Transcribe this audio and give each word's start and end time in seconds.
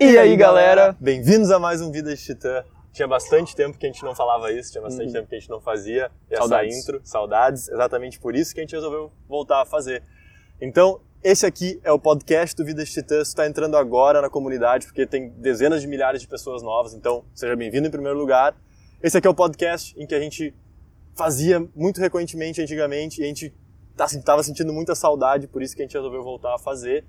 E 0.00 0.16
aí, 0.16 0.36
galera? 0.36 0.96
Bem-vindos 1.00 1.50
a 1.50 1.58
mais 1.58 1.80
um 1.80 1.90
Vida 1.90 2.14
de 2.14 2.22
Titã. 2.22 2.62
Tinha 2.92 3.08
bastante 3.08 3.56
tempo 3.56 3.76
que 3.76 3.84
a 3.84 3.90
gente 3.90 4.04
não 4.04 4.14
falava 4.14 4.52
isso, 4.52 4.70
tinha 4.70 4.80
bastante 4.80 5.12
tempo 5.12 5.26
que 5.26 5.34
a 5.34 5.40
gente 5.40 5.50
não 5.50 5.60
fazia 5.60 6.08
essa 6.30 6.42
Saudades. 6.42 6.78
intro, 6.78 7.00
saudades, 7.02 7.68
exatamente 7.68 8.20
por 8.20 8.36
isso 8.36 8.54
que 8.54 8.60
a 8.60 8.62
gente 8.62 8.76
resolveu 8.76 9.10
voltar 9.28 9.60
a 9.60 9.64
fazer. 9.64 10.04
Então, 10.60 11.00
esse 11.20 11.44
aqui 11.44 11.80
é 11.82 11.90
o 11.90 11.98
podcast 11.98 12.54
do 12.54 12.64
Vida 12.64 12.84
de 12.84 12.92
Titã. 12.92 13.16
Você 13.16 13.22
está 13.22 13.44
entrando 13.48 13.76
agora 13.76 14.22
na 14.22 14.30
comunidade, 14.30 14.86
porque 14.86 15.04
tem 15.04 15.30
dezenas 15.30 15.80
de 15.80 15.88
milhares 15.88 16.20
de 16.20 16.28
pessoas 16.28 16.62
novas, 16.62 16.94
então 16.94 17.24
seja 17.34 17.56
bem-vindo 17.56 17.88
em 17.88 17.90
primeiro 17.90 18.16
lugar. 18.16 18.54
Esse 19.02 19.18
aqui 19.18 19.26
é 19.26 19.30
o 19.30 19.34
podcast 19.34 20.00
em 20.00 20.06
que 20.06 20.14
a 20.14 20.20
gente 20.20 20.54
fazia 21.16 21.58
muito 21.74 22.00
recorrentemente 22.00 22.62
antigamente 22.62 23.20
e 23.20 23.24
a 23.24 23.26
gente 23.26 23.52
estava 23.98 24.44
sentindo 24.44 24.72
muita 24.72 24.94
saudade, 24.94 25.48
por 25.48 25.60
isso 25.60 25.74
que 25.74 25.82
a 25.82 25.84
gente 25.84 25.94
resolveu 25.94 26.22
voltar 26.22 26.54
a 26.54 26.58
fazer. 26.58 27.04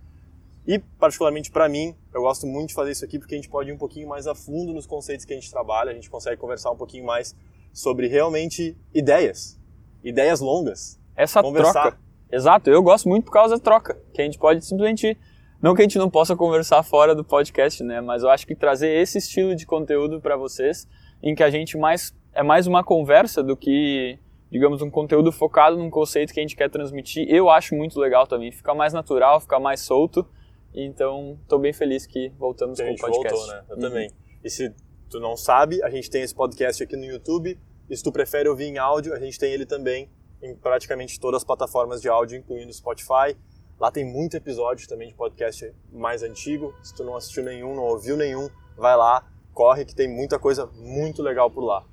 E, 0.68 0.78
particularmente 0.78 1.50
para 1.52 1.68
mim, 1.68 1.96
eu 2.14 2.22
gosto 2.22 2.46
muito 2.46 2.70
de 2.70 2.74
fazer 2.74 2.92
isso 2.92 3.04
aqui 3.04 3.18
porque 3.18 3.34
a 3.34 3.38
gente 3.38 3.50
pode 3.50 3.70
ir 3.70 3.74
um 3.74 3.78
pouquinho 3.78 4.08
mais 4.08 4.28
a 4.28 4.36
fundo 4.36 4.74
nos 4.74 4.86
conceitos 4.86 5.26
que 5.26 5.34
a 5.34 5.36
gente 5.36 5.50
trabalha, 5.50 5.92
a 5.92 5.94
gente 5.94 6.10
consegue 6.10 6.38
conversar 6.38 6.72
um 6.72 6.76
pouquinho 6.76 7.06
mais 7.06 7.36
sobre 7.74 8.08
realmente 8.08 8.78
ideias, 8.94 9.60
ideias 10.04 10.40
longas. 10.40 11.00
Essa 11.16 11.42
Conversar. 11.42 11.82
troca. 11.82 12.00
Exato, 12.32 12.70
eu 12.70 12.82
gosto 12.84 13.10
muito 13.10 13.26
por 13.26 13.32
causa 13.32 13.56
da 13.56 13.62
troca, 13.62 14.00
que 14.14 14.22
a 14.22 14.26
gente 14.26 14.38
pode 14.38 14.64
simplesmente. 14.64 15.18
Não 15.62 15.76
que 15.76 15.82
a 15.82 15.84
gente 15.84 15.98
não 15.98 16.10
possa 16.10 16.38
conversar 16.38 16.82
fora 16.84 17.14
do 17.14 17.24
podcast, 17.24 17.84
né? 17.84 18.00
Mas 18.00 18.24
eu 18.24 18.30
acho 18.30 18.48
que 18.48 18.56
trazer 18.56 18.90
esse 19.02 19.18
estilo 19.18 19.54
de 19.56 19.66
conteúdo 19.66 20.22
para 20.22 20.38
vocês, 20.38 20.88
em 21.22 21.36
que 21.36 21.44
a 21.44 21.50
gente 21.50 21.78
mais. 21.78 22.16
É 22.32 22.44
mais 22.44 22.68
uma 22.68 22.84
conversa 22.84 23.44
do 23.44 23.58
que, 23.58 24.18
digamos, 24.52 24.82
um 24.82 24.90
conteúdo 24.90 25.32
focado 25.32 25.76
num 25.76 25.90
conceito 25.90 26.32
que 26.32 26.40
a 26.40 26.44
gente 26.44 26.56
quer 26.56 26.70
transmitir, 26.70 27.28
eu 27.28 27.50
acho 27.50 27.76
muito 27.76 28.00
legal 28.00 28.28
também. 28.28 28.52
Fica 28.52 28.74
mais 28.74 28.94
natural, 28.94 29.42
fica 29.42 29.60
mais 29.60 29.82
solto. 29.82 30.26
Então, 30.74 31.38
estou 31.42 31.60
bem 31.60 31.74
feliz 31.74 32.06
que 32.06 32.30
voltamos 32.38 32.80
que 32.80 32.86
com 32.86 32.94
o 32.94 32.98
podcast. 32.98 33.38
voltou, 33.38 33.48
né? 33.56 33.64
Eu 33.70 33.76
Uhum. 33.76 33.82
também. 33.82 34.12
E 34.44 34.50
se 34.50 34.74
tu 35.10 35.20
não 35.20 35.36
sabe, 35.36 35.82
a 35.84 35.90
gente 35.90 36.10
tem 36.10 36.22
esse 36.22 36.34
podcast 36.36 36.82
aqui 36.84 36.96
no 36.96 37.06
YouTube. 37.06 37.58
E 37.90 37.98
se 37.98 38.04
tu 38.04 38.12
prefere 38.12 38.48
ouvir 38.48 38.66
em 38.66 38.78
áudio, 38.78 39.14
a 39.14 39.20
gente 39.20 39.40
tem 39.40 39.52
ele 39.52 39.66
também 39.66 40.10
em 40.42 40.56
praticamente 40.56 41.20
todas 41.20 41.40
as 41.42 41.44
plataformas 41.44 42.02
de 42.02 42.08
áudio, 42.08 42.38
incluindo 42.38 42.72
Spotify. 42.72 43.36
Lá 43.80 43.92
tem 43.92 44.06
muito 44.06 44.36
episódio 44.38 44.88
também 44.88 45.08
de 45.10 45.16
podcast 45.16 45.74
mais 45.92 46.22
antigo. 46.22 46.74
Se 46.84 46.94
tu 46.94 47.04
não 47.04 47.16
assistiu 47.16 47.44
nenhum, 47.44 47.74
não 47.76 47.84
ouviu 47.84 48.16
nenhum, 48.16 48.48
vai 48.78 48.96
lá, 48.96 49.26
corre 49.54 49.84
que 49.86 49.96
tem 49.96 50.08
muita 50.08 50.38
coisa 50.38 50.68
muito 50.68 51.22
legal 51.24 51.50
por 51.50 51.62
lá. 51.64 51.84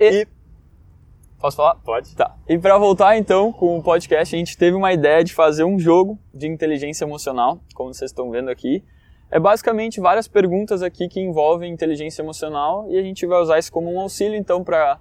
E- 0.00 0.26
Posso 1.38 1.56
falar? 1.56 1.76
pode? 1.76 2.14
Tá. 2.16 2.34
E 2.48 2.58
para 2.58 2.78
voltar 2.78 3.16
então 3.16 3.52
com 3.52 3.78
o 3.78 3.82
podcast, 3.82 4.34
a 4.34 4.38
gente 4.38 4.56
teve 4.56 4.76
uma 4.76 4.92
ideia 4.92 5.22
de 5.22 5.34
fazer 5.34 5.64
um 5.64 5.78
jogo 5.78 6.18
de 6.32 6.46
inteligência 6.46 7.04
emocional, 7.04 7.60
como 7.74 7.92
vocês 7.92 8.10
estão 8.10 8.30
vendo 8.30 8.48
aqui. 8.48 8.82
É 9.30 9.38
basicamente 9.38 10.00
várias 10.00 10.26
perguntas 10.26 10.82
aqui 10.82 11.08
que 11.08 11.20
envolvem 11.20 11.72
inteligência 11.72 12.22
emocional 12.22 12.86
e 12.90 12.96
a 12.98 13.02
gente 13.02 13.26
vai 13.26 13.40
usar 13.40 13.58
isso 13.58 13.70
como 13.70 13.92
um 13.92 14.00
auxílio 14.00 14.36
então 14.36 14.64
para 14.64 15.00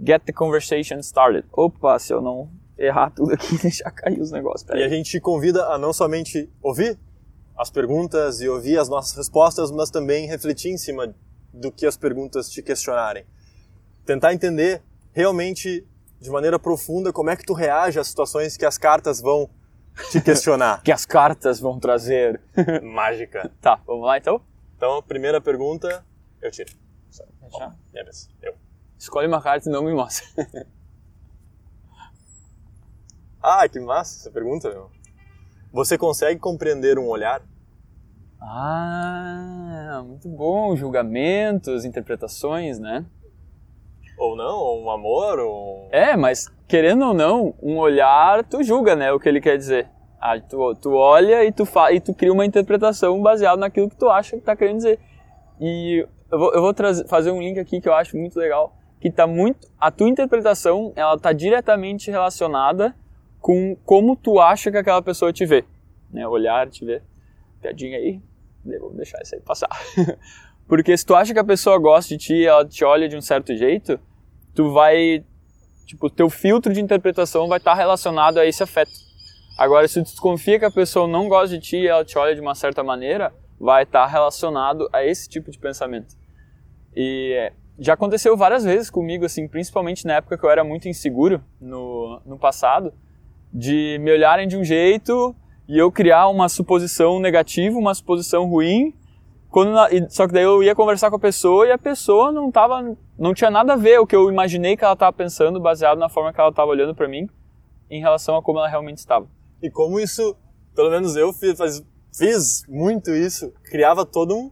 get 0.00 0.22
the 0.22 0.32
conversation 0.32 0.98
started. 0.98 1.46
Opa, 1.52 1.98
se 1.98 2.12
eu 2.12 2.20
não 2.20 2.48
errar 2.78 3.10
tudo 3.10 3.32
aqui, 3.32 3.56
deixar 3.62 3.90
cair 3.90 4.20
os 4.20 4.30
negócios. 4.30 4.68
E 4.70 4.82
a 4.82 4.88
gente 4.88 5.10
te 5.10 5.20
convida 5.20 5.66
a 5.66 5.78
não 5.78 5.92
somente 5.92 6.48
ouvir 6.62 6.98
as 7.56 7.70
perguntas 7.70 8.40
e 8.40 8.48
ouvir 8.48 8.78
as 8.78 8.88
nossas 8.88 9.16
respostas, 9.16 9.70
mas 9.70 9.90
também 9.90 10.26
refletir 10.26 10.70
em 10.70 10.76
cima 10.76 11.14
do 11.52 11.70
que 11.70 11.86
as 11.86 11.96
perguntas 11.96 12.48
te 12.48 12.62
questionarem. 12.62 13.24
Tentar 14.04 14.34
entender 14.34 14.82
realmente 15.14 15.86
de 16.20 16.30
maneira 16.30 16.58
profunda 16.58 17.12
como 17.12 17.30
é 17.30 17.36
que 17.36 17.44
tu 17.44 17.54
reage 17.54 17.98
às 17.98 18.08
situações 18.08 18.56
que 18.56 18.66
as 18.66 18.76
cartas 18.76 19.20
vão 19.20 19.48
te 20.10 20.20
questionar. 20.20 20.82
Que 20.84 20.92
as 20.92 21.06
cartas 21.06 21.60
vão 21.60 21.78
trazer. 21.78 22.40
Mágica. 22.82 23.50
tá, 23.60 23.80
vamos 23.86 24.04
lá 24.04 24.18
então? 24.18 24.40
Então, 24.76 25.02
primeira 25.02 25.40
pergunta, 25.40 26.04
eu 26.42 26.50
tiro. 26.50 26.72
Deixa. 27.40 27.74
Minha 27.92 28.04
vez. 28.04 28.28
Eu. 28.42 28.54
Escolhe 28.98 29.28
uma 29.28 29.40
carta 29.40 29.68
e 29.68 29.72
não 29.72 29.82
me 29.82 29.94
mostra. 29.94 30.26
Ah, 33.46 33.68
que 33.68 33.78
massa 33.78 34.20
essa 34.20 34.30
pergunta, 34.30 34.70
meu. 34.70 34.90
Você 35.70 35.98
consegue 35.98 36.40
compreender 36.40 36.98
um 36.98 37.06
olhar? 37.06 37.42
ah, 38.40 40.02
muito 40.06 40.30
bom. 40.30 40.74
Julgamentos, 40.74 41.84
interpretações, 41.84 42.78
né? 42.78 43.04
Ou 44.18 44.36
não? 44.36 44.56
Ou 44.56 44.84
um 44.84 44.90
amor? 44.90 45.38
Ou... 45.38 45.88
É, 45.90 46.16
mas 46.16 46.48
querendo 46.68 47.04
ou 47.06 47.14
não, 47.14 47.54
um 47.62 47.78
olhar 47.78 48.44
tu 48.44 48.62
julga, 48.62 48.96
né, 48.96 49.12
o 49.12 49.20
que 49.20 49.28
ele 49.28 49.40
quer 49.40 49.56
dizer. 49.56 49.88
Ah, 50.20 50.40
tu, 50.40 50.74
tu 50.76 50.94
olha 50.94 51.44
e 51.44 51.52
tu, 51.52 51.66
fa 51.66 51.92
e 51.92 52.00
tu 52.00 52.14
cria 52.14 52.32
uma 52.32 52.46
interpretação 52.46 53.20
baseada 53.20 53.58
naquilo 53.58 53.90
que 53.90 53.96
tu 53.96 54.08
acha 54.08 54.36
que 54.36 54.42
tá 54.42 54.56
querendo 54.56 54.78
dizer. 54.78 54.98
E 55.60 56.06
eu 56.30 56.38
vou, 56.38 56.54
eu 56.54 56.62
vou 56.62 56.74
fazer 57.06 57.30
um 57.30 57.40
link 57.40 57.58
aqui 57.58 57.80
que 57.80 57.88
eu 57.88 57.92
acho 57.92 58.16
muito 58.16 58.38
legal, 58.38 58.74
que 59.00 59.10
tá 59.10 59.26
muito... 59.26 59.68
A 59.78 59.90
tua 59.90 60.08
interpretação, 60.08 60.92
ela 60.96 61.18
tá 61.18 61.32
diretamente 61.32 62.10
relacionada 62.10 62.94
com 63.38 63.76
como 63.84 64.16
tu 64.16 64.40
acha 64.40 64.70
que 64.70 64.78
aquela 64.78 65.02
pessoa 65.02 65.32
te 65.32 65.44
vê. 65.44 65.64
Né, 66.10 66.26
olhar, 66.26 66.70
te 66.70 66.84
ver. 66.84 67.02
Piadinha 67.60 67.98
aí, 67.98 68.20
vamos 68.64 68.96
deixar 68.96 69.20
isso 69.20 69.34
aí 69.34 69.40
passar. 69.42 69.68
Porque 70.66 70.96
se 70.96 71.04
tu 71.04 71.14
acha 71.14 71.32
que 71.32 71.38
a 71.38 71.44
pessoa 71.44 71.78
gosta 71.78 72.16
de 72.16 72.18
ti, 72.18 72.46
ela 72.46 72.64
te 72.64 72.84
olha 72.84 73.08
de 73.08 73.16
um 73.16 73.20
certo 73.20 73.54
jeito, 73.54 73.98
tu 74.54 74.72
vai 74.72 75.24
tipo, 75.84 76.10
teu 76.10 76.28
filtro 76.28 76.72
de 76.72 76.80
interpretação 76.80 77.46
vai 77.46 77.58
estar 77.58 77.74
relacionado 77.74 78.38
a 78.38 78.46
esse 78.46 78.62
afeto. 78.62 78.90
Agora, 79.56 79.86
se 79.86 80.02
tu 80.02 80.04
desconfia 80.04 80.58
que 80.58 80.64
a 80.64 80.70
pessoa 80.70 81.06
não 81.06 81.28
gosta 81.28 81.56
de 81.56 81.60
ti 81.60 81.76
e 81.76 81.86
ela 81.86 82.04
te 82.04 82.18
olha 82.18 82.34
de 82.34 82.40
uma 82.40 82.54
certa 82.54 82.82
maneira, 82.82 83.32
vai 83.58 83.84
estar 83.84 84.06
relacionado 84.06 84.88
a 84.92 85.04
esse 85.04 85.28
tipo 85.28 85.50
de 85.50 85.58
pensamento. 85.58 86.16
E 86.96 87.32
é, 87.34 87.52
já 87.78 87.94
aconteceu 87.94 88.36
várias 88.36 88.64
vezes 88.64 88.90
comigo, 88.90 89.24
assim, 89.24 89.46
principalmente 89.46 90.06
na 90.06 90.14
época 90.14 90.36
que 90.36 90.44
eu 90.44 90.50
era 90.50 90.64
muito 90.64 90.88
inseguro 90.88 91.42
no, 91.60 92.20
no 92.26 92.38
passado, 92.38 92.92
de 93.52 93.98
me 94.00 94.10
olharem 94.10 94.48
de 94.48 94.56
um 94.56 94.64
jeito 94.64 95.34
e 95.68 95.78
eu 95.78 95.90
criar 95.90 96.28
uma 96.28 96.48
suposição 96.48 97.20
negativa, 97.20 97.78
uma 97.78 97.94
suposição 97.94 98.46
ruim, 98.46 98.92
quando 99.54 99.70
na- 99.70 99.88
só 100.10 100.26
que 100.26 100.32
daí 100.32 100.42
eu 100.42 100.64
ia 100.64 100.74
conversar 100.74 101.10
com 101.10 101.16
a 101.16 101.20
pessoa 101.20 101.64
e 101.64 101.70
a 101.70 101.78
pessoa 101.78 102.32
não 102.32 102.50
tava, 102.50 102.96
não 103.16 103.32
tinha 103.32 103.52
nada 103.52 103.74
a 103.74 103.76
ver 103.76 104.00
o 104.00 104.06
que 104.06 104.16
eu 104.16 104.28
imaginei 104.28 104.76
que 104.76 104.82
ela 104.82 104.94
estava 104.94 105.12
pensando, 105.12 105.60
baseado 105.60 105.96
na 105.96 106.08
forma 106.08 106.32
que 106.32 106.40
ela 106.40 106.50
estava 106.50 106.68
olhando 106.72 106.92
para 106.92 107.06
mim, 107.06 107.28
em 107.88 108.00
relação 108.00 108.36
a 108.36 108.42
como 108.42 108.58
ela 108.58 108.66
realmente 108.68 108.98
estava. 108.98 109.28
E 109.62 109.70
como 109.70 110.00
isso, 110.00 110.36
pelo 110.74 110.90
menos 110.90 111.14
eu 111.14 111.32
fiz, 111.32 111.56
fiz 112.12 112.64
muito 112.68 113.12
isso, 113.12 113.52
criava 113.70 114.04
todo 114.04 114.36
um. 114.36 114.50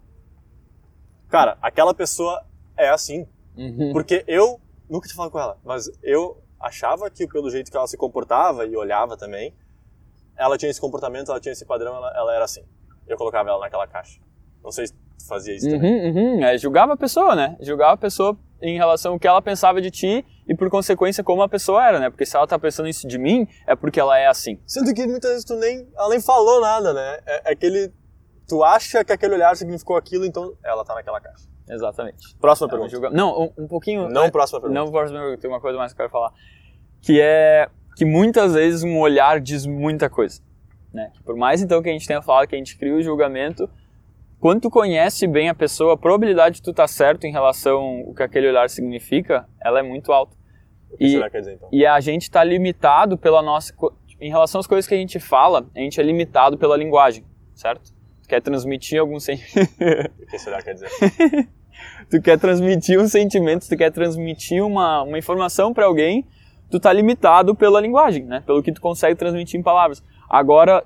Cara, 1.29 1.59
aquela 1.61 1.93
pessoa 1.93 2.41
é 2.77 2.89
assim. 2.89 3.27
Porque 3.93 4.25
eu 4.29 4.61
nunca 4.89 5.09
tinha 5.09 5.17
falado 5.17 5.33
com 5.33 5.41
ela, 5.41 5.59
mas 5.65 5.91
eu 6.01 6.41
achava 6.61 7.11
que 7.11 7.27
pelo 7.27 7.51
jeito 7.51 7.73
que 7.73 7.77
ela 7.77 7.89
se 7.89 7.97
comportava 7.97 8.65
e 8.67 8.77
olhava 8.77 9.17
também, 9.17 9.53
ela 10.37 10.57
tinha 10.57 10.71
esse 10.71 10.81
comportamento, 10.81 11.31
ela 11.33 11.41
tinha 11.41 11.53
esse 11.53 11.67
padrão, 11.67 11.97
ela, 11.97 12.13
ela 12.17 12.35
era 12.37 12.45
assim. 12.45 12.63
Eu 13.09 13.17
colocava 13.17 13.49
ela 13.51 13.59
naquela 13.59 13.87
caixa. 13.89 14.21
Não 14.63 14.71
sei 14.71 14.87
se 14.87 14.93
tu 14.93 15.27
fazia 15.29 15.55
isso 15.55 15.69
também. 15.69 16.11
Uhum, 16.11 16.35
uhum. 16.37 16.45
É, 16.45 16.57
julgava 16.59 16.93
a 16.93 16.97
pessoa, 16.97 17.35
né? 17.35 17.57
Julgava 17.61 17.93
a 17.93 17.97
pessoa 17.97 18.37
em 18.61 18.77
relação 18.77 19.15
ao 19.15 19.19
que 19.19 19.27
ela 19.27 19.43
pensava 19.43 19.81
de 19.81 19.91
ti 19.91 20.25
e 20.47 20.55
por 20.55 20.71
consequência 20.71 21.25
como 21.25 21.43
a 21.43 21.49
pessoa 21.49 21.85
era, 21.85 21.99
né? 21.99 22.11
Porque 22.11 22.25
se 22.25 22.37
ela 22.37 22.47
tá 22.47 22.59
pensando 22.59 22.89
isso 22.89 23.07
de 23.09 23.19
mim, 23.19 23.47
é 23.67 23.75
porque 23.75 23.99
ela 23.99 24.19
é 24.19 24.27
assim. 24.27 24.61
Sendo 24.67 24.95
que 24.95 25.07
muitas 25.07 25.31
vezes 25.31 25.45
tu 25.45 25.55
nem, 25.57 25.89
ela 25.97 26.09
nem 26.11 26.21
falou 26.21 26.61
nada, 26.61 26.93
né? 26.93 27.19
É, 27.27 27.51
é 27.51 27.53
aquele, 27.53 27.93
tu 28.49 28.63
acha 28.63 29.05
que 29.05 29.13
aquele 29.13 29.35
olhar 29.35 29.57
significou 29.57 29.97
aquilo, 29.97 30.25
então 30.25 30.55
ela 30.65 30.85
tá 30.85 30.95
naquela 30.95 31.21
caixa. 31.21 31.49
Exatamente. 31.69 32.37
Próxima 32.37 32.67
Ela 32.67 32.71
pergunta. 32.73 32.91
julga- 32.91 33.11
Não, 33.11 33.43
um, 33.57 33.65
um 33.65 33.67
pouquinho... 33.69 34.09
Não 34.09 34.31
próxima 34.31 34.61
pergunta. 34.61 34.81
Não, 34.81 34.91
próxima 34.91 35.19
pergunta, 35.21 35.41
tem 35.41 35.51
uma 35.51 35.61
coisa 35.61 35.79
mais 35.79 35.93
que 35.93 35.97
eu 36.01 36.05
quero 36.05 36.11
falar. 36.13 36.33
Que 37.01 37.21
é 37.21 37.69
que 37.97 38.05
muitas 38.05 38.55
vezes 38.55 38.83
um 38.83 38.99
olhar 38.99 39.41
diz 39.41 39.67
muita 39.67 40.09
coisa. 40.11 40.41
Né? 40.93 41.11
Por 41.25 41.37
mais 41.37 41.63
então 41.63 41.83
que 41.83 41.89
a 41.89 41.93
gente 41.93 42.07
tenha 42.07 42.21
falado 42.21 42.47
que 42.47 42.55
a 42.55 42.59
gente 42.59 42.77
cria 42.77 42.95
o 42.95 43.03
julgamento, 43.03 43.69
quando 44.43 44.63
tu 44.63 44.71
conhece 44.71 45.25
bem 45.29 45.49
a 45.49 45.55
pessoa, 45.55 45.95
a 45.95 45.97
probabilidade 45.97 46.57
de 46.57 46.63
tu 46.63 46.73
estar 46.73 46.89
certo 46.89 47.25
em 47.29 47.31
relação 47.31 48.03
ao 48.09 48.13
que 48.13 48.25
aquele 48.25 48.49
olhar 48.49 48.69
significa, 48.69 49.49
ela 49.65 49.79
é 49.79 49.85
muito 49.85 50.11
alta. 50.11 50.37
O 50.91 50.97
que 50.97 51.05
E, 51.05 51.11
será 51.11 51.27
que 51.27 51.31
quer 51.31 51.39
dizer 51.39 51.55
então? 51.55 51.69
e 51.71 51.87
a 51.87 52.01
gente 52.01 52.23
está 52.23 52.43
limitado 52.43 53.17
pela 53.17 53.41
nossa. 53.41 53.73
Em 54.21 54.29
relação 54.29 54.59
às 54.59 54.67
coisas 54.67 54.89
que 54.89 54.97
a 54.97 54.99
gente 54.99 55.21
fala, 55.21 55.65
a 55.73 55.79
gente 55.79 56.01
é 56.01 56.03
limitado 56.03 56.59
pela 56.59 56.77
linguagem, 56.77 57.25
certo? 57.55 57.93
Tu 58.21 58.29
quer 58.29 58.43
transmitir 58.43 58.99
algum 58.99 59.21
sen... 59.21 59.37
O 60.21 60.27
que 60.27 60.37
será 60.37 60.59
que 60.59 60.65
quer 60.65 60.75
dizer? 60.75 60.91
tu 62.11 62.21
quer 62.21 62.37
transmitir 62.37 62.99
um 62.99 63.07
sentimento, 63.07 63.69
tu 63.69 63.77
quer 63.77 63.93
transmitir 63.93 64.61
uma, 64.61 65.05
uma 65.05 65.19
informação 65.19 65.73
para 65.73 65.87
alguém, 65.87 66.27
tu 66.69 66.81
tá 66.81 66.93
limitado 66.93 67.55
pela 67.55 67.81
linguagem, 67.81 68.25
né? 68.25 68.43
Pelo 68.45 68.61
que 68.61 68.73
tu 68.73 68.81
consegue 68.81 69.15
transmitir 69.15 69.61
em 69.61 69.63
palavras. 69.63 70.03
Agora, 70.29 70.85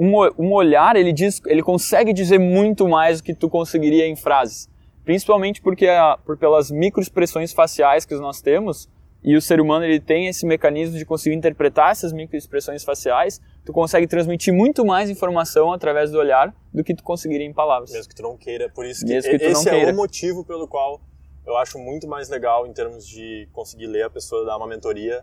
um, 0.00 0.46
um 0.46 0.52
olhar, 0.54 0.96
ele 0.96 1.12
diz, 1.12 1.42
ele 1.44 1.62
consegue 1.62 2.14
dizer 2.14 2.38
muito 2.38 2.88
mais 2.88 3.20
do 3.20 3.24
que 3.24 3.34
tu 3.34 3.50
conseguiria 3.50 4.06
em 4.06 4.16
frases. 4.16 4.66
Principalmente 5.04 5.60
porque 5.60 5.86
a, 5.86 6.16
por 6.24 6.38
pelas 6.38 6.70
microexpressões 6.70 7.52
faciais 7.52 8.06
que 8.06 8.14
nós 8.14 8.40
temos, 8.40 8.88
e 9.22 9.36
o 9.36 9.42
ser 9.42 9.60
humano 9.60 9.84
ele 9.84 10.00
tem 10.00 10.26
esse 10.26 10.46
mecanismo 10.46 10.96
de 10.96 11.04
conseguir 11.04 11.36
interpretar 11.36 11.90
essas 11.90 12.14
microexpressões 12.14 12.82
faciais, 12.82 13.42
tu 13.62 13.74
consegue 13.74 14.06
transmitir 14.06 14.54
muito 14.54 14.86
mais 14.86 15.10
informação 15.10 15.70
através 15.70 16.10
do 16.10 16.18
olhar 16.18 16.54
do 16.72 16.82
que 16.82 16.94
tu 16.94 17.04
conseguiria 17.04 17.46
em 17.46 17.52
palavras. 17.52 17.92
Mesmo 17.92 18.08
que 18.08 18.14
tu 18.14 18.22
não 18.22 18.38
queira, 18.38 18.70
por 18.70 18.86
isso 18.86 19.04
que, 19.04 19.12
Mesmo 19.12 19.38
que 19.38 19.44
esse 19.44 19.68
é 19.68 19.92
o 19.92 19.94
motivo 19.94 20.42
pelo 20.46 20.66
qual 20.66 20.98
eu 21.46 21.58
acho 21.58 21.78
muito 21.78 22.08
mais 22.08 22.30
legal 22.30 22.66
em 22.66 22.72
termos 22.72 23.06
de 23.06 23.46
conseguir 23.52 23.86
ler 23.86 24.04
a 24.04 24.10
pessoa 24.10 24.46
dar 24.46 24.56
uma 24.56 24.66
mentoria 24.66 25.22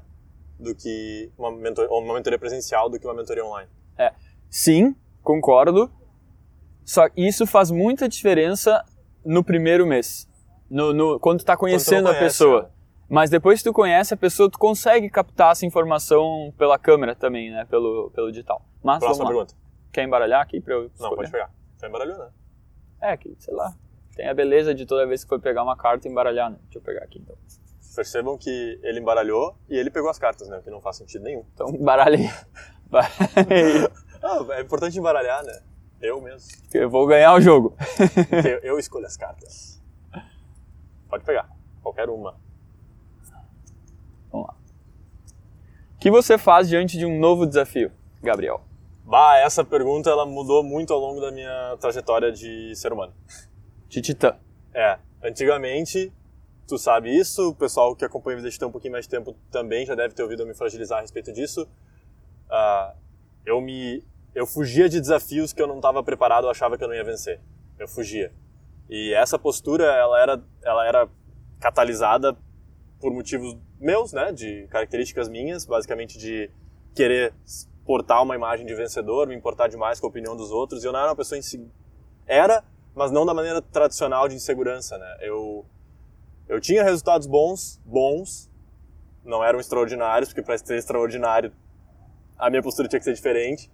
do 0.59 0.75
que 0.75 1.31
uma, 1.35 1.51
mentor, 1.51 1.88
ou 1.89 2.03
uma 2.03 2.13
mentoria 2.13 2.38
presencial 2.38 2.89
do 2.91 3.00
que 3.00 3.07
uma 3.07 3.15
mentoria 3.15 3.44
online. 3.44 3.69
Sim, 4.49 4.95
concordo. 5.23 5.91
Só 6.85 7.07
isso 7.17 7.45
faz 7.45 7.69
muita 7.69 8.07
diferença 8.07 8.83
no 9.25 9.44
primeiro 9.44 9.85
mês. 9.85 10.27
No, 10.69 10.94
no- 10.94 11.19
quando 11.19 11.39
tu 11.39 11.45
tá 11.45 11.55
conhecendo 11.57 12.07
a 12.07 12.13
conhece, 12.13 12.23
pessoa. 12.25 12.61
né? 12.63 12.69
Mas 13.09 13.29
depois 13.29 13.59
que 13.61 13.69
tu 13.69 13.73
conhece 13.73 14.13
a 14.13 14.17
pessoa, 14.17 14.49
tu 14.49 14.57
consegue 14.59 15.09
captar 15.09 15.51
essa 15.53 15.65
informação 15.65 16.53
pela 16.57 16.77
câmera 16.77 17.15
também, 17.15 17.49
né? 17.51 17.65
Pelo, 17.69 18.11
pelo 18.13 18.29
digital. 18.31 18.61
Mas 18.83 18.99
Próxima 18.99 19.25
pergunta. 19.27 19.53
Quer 19.94 20.03
embaralhar 20.03 20.41
aqui 20.41 20.59
pra 20.59 20.73
eu 20.73 20.81
Não, 20.81 20.88
escolher? 20.91 21.15
pode 21.15 21.31
pegar. 21.31 21.49
Já 21.81 21.88
embaralhou, 21.88 22.17
né? 22.17 22.29
É, 23.01 23.15
que, 23.17 23.33
sei 23.39 23.53
lá. 23.53 23.73
Tem 24.15 24.27
a 24.27 24.33
beleza 24.33 24.73
de 24.73 24.85
toda 24.85 25.05
vez 25.07 25.23
que 25.23 25.29
for 25.29 25.39
pegar 25.39 25.63
uma 25.63 25.77
carta 25.77 26.07
embaralhar, 26.07 26.49
né? 26.49 26.57
Deixa 26.63 26.79
eu 26.79 26.81
pegar 26.81 27.03
aqui 27.03 27.19
então. 27.19 27.35
Percebam 27.95 28.38
que 28.38 28.79
ele 28.83 28.99
embaralhou 28.99 29.55
e 29.69 29.75
ele 29.77 29.89
pegou 29.89 30.09
as 30.09 30.19
cartas, 30.19 30.47
né? 30.49 30.59
Que 30.63 30.69
não 30.69 30.81
faz 30.81 30.97
sentido 30.97 31.23
nenhum. 31.23 31.44
Então. 31.53 31.69
Embaralhei. 31.73 32.29
Ah, 34.22 34.46
é 34.58 34.62
importante 34.62 34.98
embaralhar, 34.98 35.44
né? 35.44 35.62
Eu 36.02 36.22
mesmo. 36.22 36.48
eu 36.74 36.90
vou 36.90 37.08
ganhar 37.08 37.34
o 37.34 37.42
jogo. 37.42 37.75
Eu, 38.46 38.60
eu 38.75 38.80
escolho 38.80 39.06
as 39.06 39.18
cartas. 39.18 39.81
Pode 41.10 41.24
pegar. 41.24 41.50
Qualquer 41.81 42.10
uma. 42.10 42.36
Vamos 44.31 44.48
lá. 44.48 44.56
O 45.96 46.00
que 46.00 46.12
você 46.12 46.38
faz 46.38 46.69
diante 46.69 46.98
de 46.98 47.06
um 47.06 47.19
novo 47.19 47.46
desafio, 47.46 47.92
Gabriel? 48.22 48.62
Bah, 49.04 49.38
essa 49.38 49.64
pergunta 49.64 50.10
ela 50.10 50.25
mudou 50.25 50.62
muito 50.62 50.94
ao 50.94 51.00
longo 51.00 51.22
da 51.22 51.31
minha 51.31 51.78
trajetória 51.80 52.31
de 52.31 52.75
ser 52.75 52.92
humano. 52.92 53.14
De 53.88 54.02
Titã. 54.02 54.36
É, 54.74 55.00
antigamente, 55.24 56.12
tu 56.68 56.78
sabe 56.78 57.18
isso, 57.18 57.50
o 57.50 57.56
pessoal 57.56 57.96
que 57.96 58.04
acompanha 58.04 58.38
o 58.38 58.42
Vida 58.42 58.52
Titã 58.52 58.68
um 58.68 58.72
pouquinho 58.72 58.92
mais 58.92 59.06
de 59.06 59.10
tempo 59.10 59.34
também 59.50 59.86
já 59.86 59.96
deve 59.96 60.14
ter 60.14 60.22
ouvido 60.22 60.44
eu 60.44 60.48
me 60.48 60.54
fragilizar 60.54 61.00
a 61.00 61.02
respeito 61.02 61.31
disso. 61.31 61.68
Ah, 62.50 62.94
eu 63.47 63.61
me 63.61 64.03
eu 64.35 64.45
fugia 64.45 64.88
de 64.88 64.99
desafios 64.99 65.51
que 65.51 65.59
eu 65.59 65.65
não 65.65 65.77
estava 65.77 66.03
preparado, 66.03 66.44
eu 66.44 66.51
achava 66.51 66.77
que 66.77 66.83
eu 66.83 66.88
não 66.88 66.94
ia 66.94 67.03
vencer. 67.03 67.39
Eu 67.79 67.88
fugia. 67.88 68.31
E 68.88 69.11
essa 69.13 69.39
postura, 69.39 69.85
ela 69.85 70.21
era 70.21 70.44
ela 70.63 70.85
era 70.85 71.09
catalisada 71.59 72.38
por 72.99 73.11
motivos 73.11 73.57
meus, 73.79 74.11
né, 74.11 74.31
de 74.31 74.67
características 74.67 75.29
minhas, 75.29 75.65
basicamente 75.65 76.17
de 76.19 76.51
querer 76.94 77.33
portar 77.85 78.21
uma 78.21 78.35
imagem 78.35 78.65
de 78.65 78.75
vencedor, 78.75 79.27
me 79.27 79.35
importar 79.35 79.69
demais 79.69 79.99
com 79.99 80.07
a 80.07 80.09
opinião 80.09 80.35
dos 80.35 80.51
outros, 80.51 80.83
e 80.83 80.88
eu 80.88 80.91
não 80.91 80.99
era 80.99 81.09
uma 81.09 81.15
pessoa 81.15 81.38
insegura. 81.38 81.71
Era, 82.27 82.63
mas 82.94 83.11
não 83.11 83.25
da 83.25 83.33
maneira 83.33 83.61
tradicional 83.61 84.27
de 84.27 84.35
insegurança, 84.35 84.97
né? 84.97 85.17
Eu 85.21 85.65
eu 86.49 86.61
tinha 86.61 86.83
resultados 86.83 87.27
bons, 87.27 87.81
bons, 87.85 88.49
não 89.23 89.44
eram 89.44 89.59
extraordinários, 89.59 90.29
porque 90.29 90.41
para 90.41 90.57
ser 90.57 90.77
extraordinário 90.77 91.51
a 92.38 92.50
minha 92.50 92.62
postura 92.62 92.88
tinha 92.88 93.00
que 93.00 93.06
ser 93.06 93.13
diferente. 93.13 93.72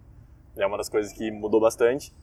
É 0.58 0.66
uma 0.66 0.78
das 0.78 0.90
coisas 0.90 1.12
que 1.12 1.32
mudou 1.32 1.60
bastante. 1.60 2.14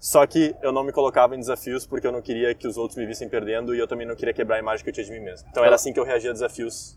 Só 0.00 0.26
que 0.26 0.54
eu 0.62 0.70
não 0.72 0.84
me 0.84 0.92
colocava 0.92 1.34
em 1.34 1.40
desafios 1.40 1.86
porque 1.86 2.06
eu 2.06 2.12
não 2.12 2.22
queria 2.22 2.54
que 2.54 2.68
os 2.68 2.76
outros 2.76 2.96
me 2.96 3.06
vissem 3.06 3.28
perdendo 3.28 3.74
e 3.74 3.78
eu 3.78 3.88
também 3.88 4.06
não 4.06 4.14
queria 4.14 4.32
quebrar 4.32 4.56
a 4.56 4.58
imagem 4.60 4.84
que 4.84 4.90
eu 4.90 4.94
tinha 4.94 5.04
de 5.04 5.12
mim 5.12 5.20
mesmo. 5.20 5.48
Então 5.50 5.64
era 5.64 5.74
assim 5.74 5.92
que 5.92 5.98
eu 5.98 6.04
reagia 6.04 6.30
a 6.30 6.32
desafios. 6.32 6.96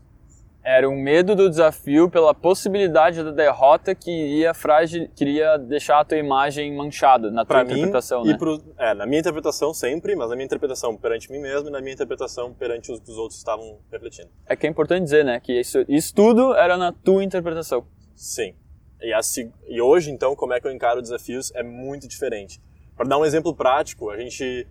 Era 0.64 0.88
um 0.88 0.94
medo 0.94 1.34
do 1.34 1.50
desafio 1.50 2.08
pela 2.08 2.32
possibilidade 2.32 3.24
da 3.24 3.32
derrota 3.32 3.96
que 3.96 4.08
iria, 4.08 4.54
fragil, 4.54 5.08
que 5.12 5.24
iria 5.24 5.56
deixar 5.56 5.98
a 5.98 6.04
tua 6.04 6.16
imagem 6.16 6.72
manchada 6.76 7.32
na 7.32 7.44
tua 7.44 7.56
Pra 7.56 7.64
mim 7.64 7.72
interpretação, 7.72 8.24
e 8.24 8.28
né? 8.28 8.38
pro, 8.38 8.62
é, 8.78 8.94
na 8.94 9.04
minha 9.04 9.18
interpretação 9.18 9.74
sempre, 9.74 10.14
mas 10.14 10.30
na 10.30 10.36
minha 10.36 10.46
interpretação 10.46 10.96
perante 10.96 11.32
mim 11.32 11.40
mesmo 11.40 11.68
e 11.68 11.72
na 11.72 11.80
minha 11.80 11.92
interpretação 11.92 12.54
perante 12.54 12.92
os 12.92 13.00
que 13.00 13.10
os 13.10 13.18
outros 13.18 13.38
estavam 13.38 13.80
refletindo. 13.90 14.30
É 14.46 14.54
que 14.54 14.64
é 14.64 14.70
importante 14.70 15.02
dizer, 15.02 15.24
né? 15.24 15.40
Que 15.40 15.58
isso, 15.58 15.84
isso 15.88 16.14
tudo 16.14 16.54
era 16.54 16.76
na 16.76 16.92
tua 16.92 17.24
interpretação. 17.24 17.84
Sim. 18.14 18.54
E, 19.02 19.12
a 19.12 19.20
e 19.68 19.80
hoje, 19.80 20.10
então, 20.10 20.36
como 20.36 20.52
é 20.52 20.60
que 20.60 20.66
eu 20.66 20.72
encaro 20.72 21.02
desafios 21.02 21.52
é 21.54 21.62
muito 21.62 22.06
diferente. 22.06 22.60
Para 22.96 23.08
dar 23.08 23.18
um 23.18 23.24
exemplo 23.24 23.54
prático, 23.54 24.10
a 24.10 24.16
gente, 24.16 24.66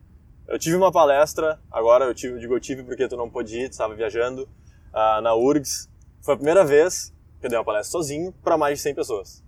eu 0.48 0.58
tive 0.58 0.76
uma 0.76 0.92
palestra, 0.92 1.60
agora 1.70 2.06
eu 2.06 2.14
tive, 2.14 2.40
digo 2.40 2.54
eu 2.54 2.60
tive 2.60 2.84
porque 2.84 3.08
tu 3.08 3.18
não 3.18 3.30
pôde 3.30 3.58
ir, 3.58 3.70
tu 3.70 3.74
estava 3.74 3.94
viajando, 3.94 4.48
ah, 4.94 5.20
na 5.22 5.36
URGS. 5.36 5.90
Foi 6.22 6.36
a 6.36 6.38
primeira 6.38 6.64
vez 6.64 7.14
que 7.40 7.48
eu 7.48 7.50
dei 7.50 7.58
uma 7.58 7.66
palestra 7.66 7.92
sozinho 7.92 8.32
para 8.44 8.58
mais 8.58 8.78
de 8.78 8.84
100 8.84 8.96
pessoas. 8.96 9.44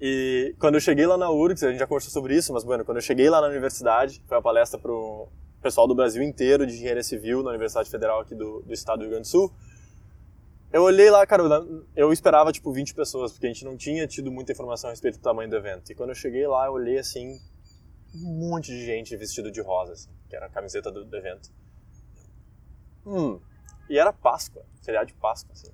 E 0.00 0.54
quando 0.58 0.76
eu 0.76 0.80
cheguei 0.80 1.06
lá 1.06 1.18
na 1.18 1.30
URGS, 1.30 1.64
a 1.64 1.70
gente 1.70 1.80
já 1.80 1.86
conversou 1.86 2.10
sobre 2.10 2.34
isso, 2.34 2.52
mas, 2.54 2.64
bueno, 2.64 2.84
quando 2.84 2.96
eu 2.96 3.02
cheguei 3.02 3.28
lá 3.28 3.40
na 3.40 3.48
universidade, 3.48 4.22
foi 4.26 4.36
uma 4.36 4.42
palestra 4.42 4.78
para 4.78 4.90
o 4.90 5.28
pessoal 5.60 5.86
do 5.86 5.94
Brasil 5.94 6.22
inteiro 6.22 6.66
de 6.66 6.72
engenharia 6.72 7.02
civil 7.02 7.42
na 7.42 7.50
Universidade 7.50 7.90
Federal 7.90 8.20
aqui 8.20 8.34
do, 8.34 8.62
do 8.62 8.72
estado 8.72 9.00
do 9.00 9.02
Rio 9.02 9.10
Grande 9.10 9.28
do 9.28 9.30
Sul. 9.30 9.52
Eu 10.72 10.82
olhei 10.82 11.10
lá, 11.10 11.26
cara, 11.26 11.42
eu 11.96 12.12
esperava 12.12 12.52
tipo 12.52 12.72
20 12.72 12.94
pessoas, 12.94 13.32
porque 13.32 13.46
a 13.46 13.52
gente 13.52 13.64
não 13.64 13.76
tinha 13.76 14.06
tido 14.06 14.30
muita 14.30 14.52
informação 14.52 14.88
a 14.88 14.92
respeito 14.92 15.18
do 15.18 15.22
tamanho 15.22 15.50
do 15.50 15.56
evento. 15.56 15.90
E 15.90 15.94
quando 15.94 16.10
eu 16.10 16.14
cheguei 16.14 16.46
lá, 16.46 16.66
eu 16.66 16.72
olhei 16.72 16.98
assim, 16.98 17.40
um 18.14 18.50
monte 18.50 18.66
de 18.66 18.84
gente 18.84 19.16
vestido 19.16 19.50
de 19.50 19.60
rosa, 19.60 19.92
assim, 19.94 20.10
que 20.28 20.36
era 20.36 20.46
a 20.46 20.48
camiseta 20.48 20.90
do, 20.90 21.04
do 21.04 21.16
evento. 21.16 21.50
Hum. 23.04 23.40
E 23.88 23.98
era 23.98 24.12
Páscoa, 24.12 24.62
feriado 24.84 25.06
de 25.06 25.14
Páscoa, 25.14 25.52
assim. 25.52 25.72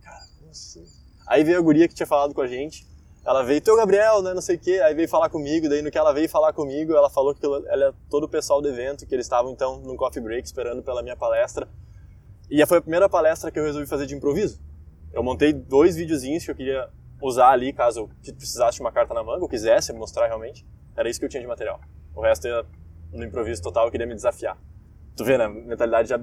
Cara, 0.00 0.24
como 0.38 0.50
assim? 0.50 0.84
Aí 1.26 1.42
veio 1.42 1.58
a 1.58 1.60
guria 1.60 1.88
que 1.88 1.94
tinha 1.94 2.06
falado 2.06 2.32
com 2.32 2.40
a 2.40 2.46
gente. 2.46 2.86
Ela 3.24 3.42
veio, 3.42 3.60
teu 3.60 3.76
Gabriel, 3.76 4.22
né, 4.22 4.32
não 4.32 4.40
sei 4.40 4.56
o 4.56 4.58
quê. 4.60 4.80
Aí 4.84 4.94
veio 4.94 5.08
falar 5.08 5.28
comigo. 5.28 5.68
Daí 5.68 5.82
no 5.82 5.90
que 5.90 5.98
ela 5.98 6.12
veio 6.12 6.28
falar 6.28 6.52
comigo, 6.52 6.94
ela 6.94 7.10
falou 7.10 7.34
que 7.34 7.44
ela, 7.44 7.88
é 7.88 7.92
todo 8.08 8.24
o 8.24 8.28
pessoal 8.28 8.62
do 8.62 8.68
evento, 8.68 9.04
que 9.04 9.14
eles 9.14 9.26
estavam 9.26 9.50
então 9.50 9.80
num 9.80 9.96
coffee 9.96 10.22
break 10.22 10.46
esperando 10.46 10.82
pela 10.82 11.02
minha 11.02 11.16
palestra. 11.16 11.68
E 12.50 12.64
foi 12.66 12.78
a 12.78 12.80
primeira 12.80 13.08
palestra 13.08 13.50
que 13.50 13.58
eu 13.58 13.64
resolvi 13.64 13.86
fazer 13.86 14.06
de 14.06 14.14
improviso. 14.14 14.60
Eu 15.12 15.22
montei 15.22 15.52
dois 15.52 15.96
videozinhos 15.96 16.44
que 16.44 16.50
eu 16.50 16.54
queria 16.54 16.88
usar 17.20 17.50
ali 17.50 17.72
caso 17.72 18.00
eu 18.26 18.34
precisasse 18.34 18.76
de 18.76 18.80
uma 18.80 18.92
carta 18.92 19.12
na 19.12 19.22
manga, 19.22 19.42
ou 19.42 19.48
quisesse 19.48 19.92
mostrar 19.92 20.26
realmente. 20.26 20.66
Era 20.96 21.08
isso 21.08 21.18
que 21.18 21.24
eu 21.26 21.28
tinha 21.28 21.40
de 21.40 21.46
material. 21.46 21.80
O 22.14 22.20
resto 22.22 22.46
era 22.46 22.64
no 23.12 23.24
improviso 23.24 23.62
total, 23.62 23.86
eu 23.86 23.90
queria 23.90 24.06
me 24.06 24.14
desafiar. 24.14 24.56
Tu 25.16 25.24
vê, 25.24 25.36
né? 25.36 25.44
A 25.44 25.48
mentalidade 25.48 26.08
já 26.08 26.20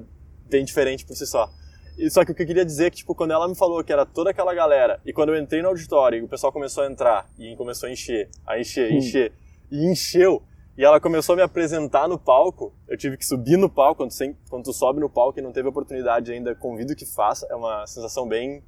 bem 0.50 0.64
diferente 0.64 1.06
por 1.06 1.16
si 1.16 1.26
só. 1.26 1.50
E 1.98 2.10
só 2.10 2.26
que 2.26 2.32
o 2.32 2.36
que 2.36 2.44
eu 2.44 2.48
queria 2.48 2.66
dizer 2.66 2.88
é 2.88 2.90
que, 2.90 2.98
tipo, 2.98 3.16
quando 3.16 3.32
ela 3.32 3.48
me 3.48 3.56
falou 3.56 3.84
que 3.84 3.92
era 3.92 4.06
toda 4.06 4.30
aquela 4.30 4.54
galera, 4.54 5.00
e 5.06 5.14
quando 5.14 5.30
eu 5.30 5.38
entrei 5.42 5.62
no 5.62 5.70
auditório 5.70 6.20
e 6.20 6.24
o 6.24 6.28
pessoal 6.28 6.52
começou 6.52 6.84
a 6.84 6.88
entrar, 6.92 7.30
e 7.38 7.56
começou 7.56 7.88
a 7.88 7.92
encher, 7.92 8.30
a 8.46 8.60
encher, 8.60 8.92
Hum. 8.92 8.98
encher, 8.98 9.34
e 9.72 9.92
encheu, 9.92 10.44
e 10.78 10.84
ela 10.84 11.00
começou 11.00 11.34
a 11.34 11.36
me 11.38 11.42
apresentar 11.42 12.08
no 12.08 12.20
palco, 12.20 12.74
eu 12.88 12.98
tive 12.98 13.18
que 13.18 13.26
subir 13.26 13.58
no 13.58 13.70
palco, 13.70 13.98
quando, 13.98 14.12
sem, 14.12 14.38
quando 14.50 14.66
tu 14.66 14.74
sobe 14.74 15.00
no 15.00 15.10
palco 15.10 15.40
e 15.40 15.42
não 15.42 15.52
teve 15.52 15.70
oportunidade 15.70 16.32
ainda, 16.32 16.54
convido 16.54 16.96
que 16.96 17.06
faça, 17.06 17.48
é 17.50 17.56
uma 17.56 17.88
sensação 17.88 18.28
bem... 18.28 18.64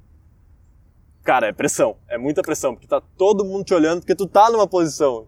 Cara, 1.22 1.48
é 1.48 1.52
pressão, 1.52 1.96
é 2.08 2.16
muita 2.16 2.40
pressão, 2.40 2.74
porque 2.74 2.86
tá 2.86 3.02
todo 3.18 3.44
mundo 3.44 3.64
te 3.64 3.74
olhando, 3.74 4.00
porque 4.00 4.14
tu 4.14 4.26
tá 4.26 4.50
numa 4.50 4.66
posição. 4.66 5.26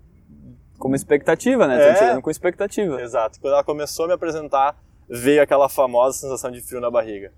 Como 0.78 0.97
expectativa, 0.97 1.66
né? 1.66 1.76
É. 1.76 1.93
Tô 1.93 1.99
te 1.99 2.05
olhando 2.05 2.23
com 2.23 2.31
expectativa. 2.31 3.02
Exato. 3.02 3.38
Quando 3.38 3.52
ela 3.52 3.64
começou 3.64 4.07
a 4.07 4.09
me 4.09 4.14
apresentar, 4.14 4.83
veio 5.07 5.43
aquela 5.43 5.69
famosa 5.69 6.16
sensação 6.16 6.50
de 6.50 6.62
frio 6.62 6.81
na 6.81 6.90
barriga. 6.90 7.31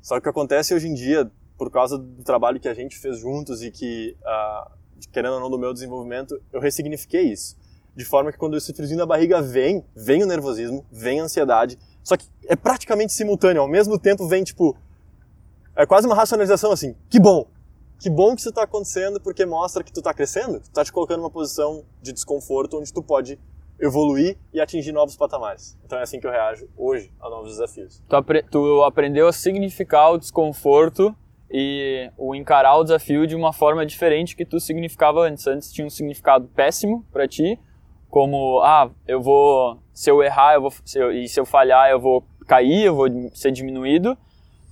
Só 0.00 0.14
que 0.14 0.20
o 0.20 0.22
que 0.22 0.28
acontece 0.30 0.74
hoje 0.74 0.88
em 0.88 0.94
dia, 0.94 1.30
por 1.58 1.70
causa 1.70 1.98
do 1.98 2.24
trabalho 2.24 2.58
que 2.58 2.68
a 2.68 2.72
gente 2.72 2.98
fez 2.98 3.18
juntos 3.18 3.62
e 3.62 3.70
que, 3.70 4.16
ah, 4.24 4.70
querendo 5.12 5.34
ou 5.34 5.40
não, 5.40 5.50
do 5.50 5.58
meu 5.58 5.74
desenvolvimento, 5.74 6.40
eu 6.50 6.60
ressignifiquei 6.60 7.24
isso. 7.24 7.60
De 7.94 8.04
forma 8.04 8.32
que 8.32 8.38
quando 8.38 8.56
esse 8.56 8.72
friozinho 8.72 8.98
na 8.98 9.06
barriga 9.06 9.42
vem, 9.42 9.84
vem 9.94 10.22
o 10.22 10.26
nervosismo, 10.26 10.84
vem 10.90 11.20
a 11.20 11.24
ansiedade, 11.24 11.78
só 12.02 12.16
que 12.16 12.26
é 12.46 12.56
praticamente 12.56 13.12
simultâneo. 13.12 13.60
Ao 13.62 13.68
mesmo 13.68 13.98
tempo 13.98 14.26
vem, 14.26 14.42
tipo, 14.42 14.76
é 15.76 15.84
quase 15.86 16.06
uma 16.06 16.16
racionalização 16.16 16.72
assim, 16.72 16.94
que 17.10 17.20
bom, 17.20 17.46
que 17.98 18.08
bom 18.10 18.34
que 18.34 18.40
isso 18.40 18.48
está 18.48 18.62
acontecendo 18.64 19.20
porque 19.20 19.44
mostra 19.46 19.84
que 19.84 19.92
tu 19.92 20.00
está 20.00 20.12
crescendo, 20.12 20.58
tu 20.60 20.64
está 20.64 20.84
te 20.84 20.92
colocando 20.92 21.18
numa 21.20 21.30
posição 21.30 21.84
de 22.00 22.12
desconforto 22.12 22.78
onde 22.78 22.92
tu 22.92 23.02
pode 23.02 23.38
evoluir 23.78 24.36
e 24.52 24.60
atingir 24.60 24.92
novos 24.92 25.16
patamares. 25.16 25.76
Então 25.84 25.98
é 25.98 26.02
assim 26.02 26.18
que 26.20 26.26
eu 26.26 26.30
reajo 26.30 26.68
hoje 26.76 27.12
a 27.20 27.28
novos 27.28 27.50
desafios. 27.52 28.02
Tu, 28.08 28.16
apre- 28.16 28.42
tu 28.44 28.82
aprendeu 28.84 29.26
a 29.26 29.32
significar 29.32 30.12
o 30.12 30.18
desconforto 30.18 31.14
e 31.50 32.10
o 32.16 32.34
encarar 32.34 32.76
o 32.78 32.84
desafio 32.84 33.26
de 33.26 33.34
uma 33.34 33.52
forma 33.52 33.84
diferente 33.84 34.34
que 34.34 34.44
tu 34.46 34.58
significava 34.58 35.20
antes. 35.22 35.46
Antes 35.46 35.72
tinha 35.72 35.86
um 35.86 35.90
significado 35.90 36.48
péssimo 36.48 37.04
para 37.12 37.26
ti, 37.28 37.58
como 38.12 38.60
ah, 38.60 38.90
eu 39.08 39.22
vou 39.22 39.78
se 39.90 40.10
eu 40.10 40.22
errar, 40.22 40.52
eu 40.52 40.60
vou 40.60 40.70
se 40.84 40.98
eu, 40.98 41.10
e 41.10 41.26
se 41.26 41.40
eu 41.40 41.46
falhar, 41.46 41.90
eu 41.90 41.98
vou 41.98 42.22
cair, 42.46 42.84
eu 42.84 42.94
vou 42.94 43.08
ser 43.32 43.50
diminuído. 43.50 44.18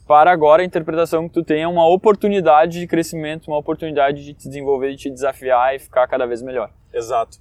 Para 0.06 0.30
agora 0.30 0.60
a 0.60 0.64
interpretação 0.64 1.26
que 1.26 1.32
tu 1.32 1.42
tem 1.42 1.62
é 1.62 1.66
uma 1.66 1.88
oportunidade 1.88 2.78
de 2.78 2.86
crescimento, 2.86 3.48
uma 3.48 3.56
oportunidade 3.56 4.22
de 4.22 4.34
te 4.34 4.46
desenvolver, 4.46 4.90
de 4.90 4.98
te 4.98 5.10
desafiar 5.10 5.74
e 5.74 5.78
ficar 5.78 6.06
cada 6.06 6.26
vez 6.26 6.42
melhor. 6.42 6.70
Exato. 6.92 7.38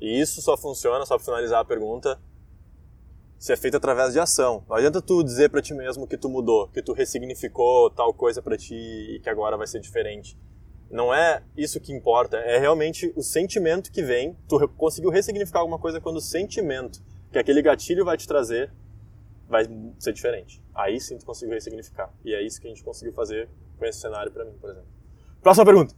E 0.00 0.20
isso 0.20 0.42
só 0.42 0.56
funciona, 0.56 1.06
só 1.06 1.14
para 1.14 1.24
finalizar 1.24 1.60
a 1.60 1.64
pergunta, 1.64 2.18
se 3.38 3.52
é 3.52 3.56
feito 3.56 3.76
através 3.76 4.14
de 4.14 4.18
ação. 4.18 4.64
Não 4.68 4.74
adianta 4.74 5.00
tu 5.00 5.22
dizer 5.22 5.48
para 5.48 5.62
ti 5.62 5.74
mesmo 5.74 6.08
que 6.08 6.16
tu 6.16 6.28
mudou, 6.28 6.66
que 6.68 6.82
tu 6.82 6.92
ressignificou 6.92 7.88
tal 7.90 8.12
coisa 8.12 8.42
para 8.42 8.56
ti 8.56 8.74
e 8.74 9.20
que 9.20 9.30
agora 9.30 9.56
vai 9.56 9.68
ser 9.68 9.78
diferente. 9.78 10.36
Não 10.90 11.12
é 11.12 11.42
isso 11.56 11.80
que 11.80 11.92
importa, 11.92 12.36
é 12.36 12.58
realmente 12.58 13.12
o 13.16 13.22
sentimento 13.22 13.90
que 13.90 14.02
vem. 14.02 14.36
Tu 14.48 14.68
conseguiu 14.76 15.10
ressignificar 15.10 15.58
alguma 15.60 15.78
coisa 15.78 16.00
quando 16.00 16.16
o 16.16 16.20
sentimento 16.20 17.02
que 17.32 17.38
aquele 17.38 17.60
gatilho 17.60 18.04
vai 18.04 18.16
te 18.16 18.26
trazer 18.26 18.70
vai 19.48 19.64
ser 19.98 20.12
diferente. 20.12 20.62
Aí 20.74 21.00
sim 21.00 21.18
tu 21.18 21.26
conseguiu 21.26 21.54
ressignificar. 21.54 22.10
E 22.24 22.32
é 22.34 22.42
isso 22.42 22.60
que 22.60 22.66
a 22.66 22.70
gente 22.70 22.84
conseguiu 22.84 23.12
fazer 23.12 23.48
com 23.78 23.84
esse 23.84 24.00
cenário 24.00 24.30
para 24.32 24.44
mim, 24.44 24.52
por 24.60 24.70
exemplo. 24.70 24.88
Próxima 25.42 25.64
pergunta. 25.66 25.94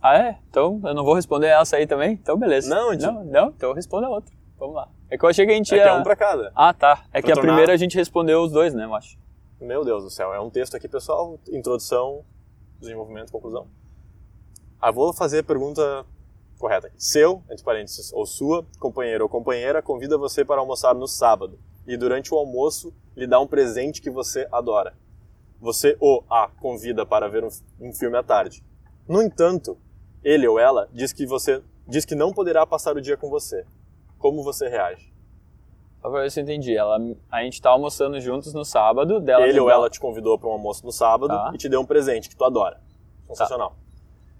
Ah, 0.00 0.16
é? 0.18 0.38
Então 0.48 0.80
eu 0.84 0.94
não 0.94 1.04
vou 1.04 1.14
responder 1.14 1.48
essa 1.48 1.76
aí 1.76 1.86
também? 1.86 2.12
Então 2.12 2.36
beleza. 2.38 2.74
Não, 2.74 2.92
gente... 2.92 3.02
não, 3.02 3.24
não, 3.24 3.48
então 3.48 3.72
responda 3.74 4.08
outra. 4.08 4.34
Vamos 4.58 4.74
lá. 4.76 4.88
É 5.10 5.18
que 5.18 5.24
eu 5.24 5.28
achei 5.28 5.44
que 5.44 5.52
a 5.52 5.54
gente 5.54 5.74
ia... 5.74 5.80
É 5.80 5.84
que 5.84 5.88
é 5.88 5.92
um 5.92 6.02
pra 6.02 6.16
cada. 6.16 6.50
Ah, 6.54 6.72
tá. 6.72 7.04
É 7.12 7.20
Pra 7.20 7.22
que 7.22 7.32
a 7.32 7.34
tornar- 7.34 7.50
primeira 7.50 7.72
a 7.72 7.76
gente 7.76 7.96
respondeu 7.96 8.40
os 8.42 8.50
dois, 8.50 8.72
né, 8.74 8.84
eu 8.84 8.94
acho. 8.94 9.18
Meu 9.60 9.84
Deus 9.84 10.02
do 10.04 10.10
céu, 10.10 10.32
é 10.34 10.40
um 10.40 10.50
texto 10.50 10.76
aqui, 10.76 10.88
pessoal. 10.88 11.38
Introdução, 11.50 12.24
desenvolvimento, 12.80 13.30
conclusão. 13.30 13.68
Ah, 14.82 14.90
vou 14.90 15.12
fazer 15.12 15.38
a 15.38 15.42
pergunta 15.44 16.04
correta 16.58 16.88
aqui. 16.88 16.96
Seu, 16.98 17.40
entre 17.48 17.62
parênteses, 17.64 18.12
ou 18.12 18.26
sua, 18.26 18.66
companheiro 18.80 19.22
ou 19.24 19.30
companheira, 19.30 19.80
convida 19.80 20.18
você 20.18 20.44
para 20.44 20.60
almoçar 20.60 20.92
no 20.92 21.06
sábado 21.06 21.56
e 21.86 21.96
durante 21.96 22.34
o 22.34 22.36
almoço 22.36 22.92
lhe 23.16 23.26
dá 23.26 23.38
um 23.38 23.46
presente 23.46 24.02
que 24.02 24.10
você 24.10 24.46
adora. 24.50 24.94
Você 25.60 25.96
o 26.00 26.24
a 26.28 26.48
convida 26.60 27.06
para 27.06 27.28
ver 27.28 27.44
um, 27.44 27.48
um 27.80 27.92
filme 27.92 28.16
à 28.16 28.24
tarde. 28.24 28.60
No 29.08 29.22
entanto, 29.22 29.78
ele 30.24 30.48
ou 30.48 30.58
ela 30.58 30.88
diz 30.92 31.12
que 31.12 31.26
você 31.26 31.62
diz 31.86 32.04
que 32.04 32.16
não 32.16 32.32
poderá 32.32 32.66
passar 32.66 32.96
o 32.96 33.00
dia 33.00 33.16
com 33.16 33.30
você. 33.30 33.64
Como 34.18 34.42
você 34.42 34.68
reage? 34.68 35.12
Só 36.00 36.10
pra 36.10 36.22
ver 36.22 36.30
se 36.32 36.40
eu 36.40 36.44
entendi. 36.44 36.76
Ela, 36.76 36.98
a 37.30 37.42
gente 37.44 37.62
tá 37.62 37.70
almoçando 37.70 38.20
juntos 38.20 38.52
no 38.52 38.64
sábado, 38.64 39.20
dela 39.20 39.46
ele 39.46 39.60
ou 39.60 39.70
ela 39.70 39.88
te 39.88 40.00
convidou 40.00 40.36
para 40.36 40.48
um 40.48 40.52
almoço 40.52 40.84
no 40.84 40.90
sábado 40.90 41.28
Tá. 41.32 41.52
e 41.54 41.58
te 41.58 41.68
deu 41.68 41.80
um 41.80 41.86
presente 41.86 42.28
que 42.28 42.34
tu 42.36 42.44
adora. 42.44 42.80
Sensacional. 43.28 43.76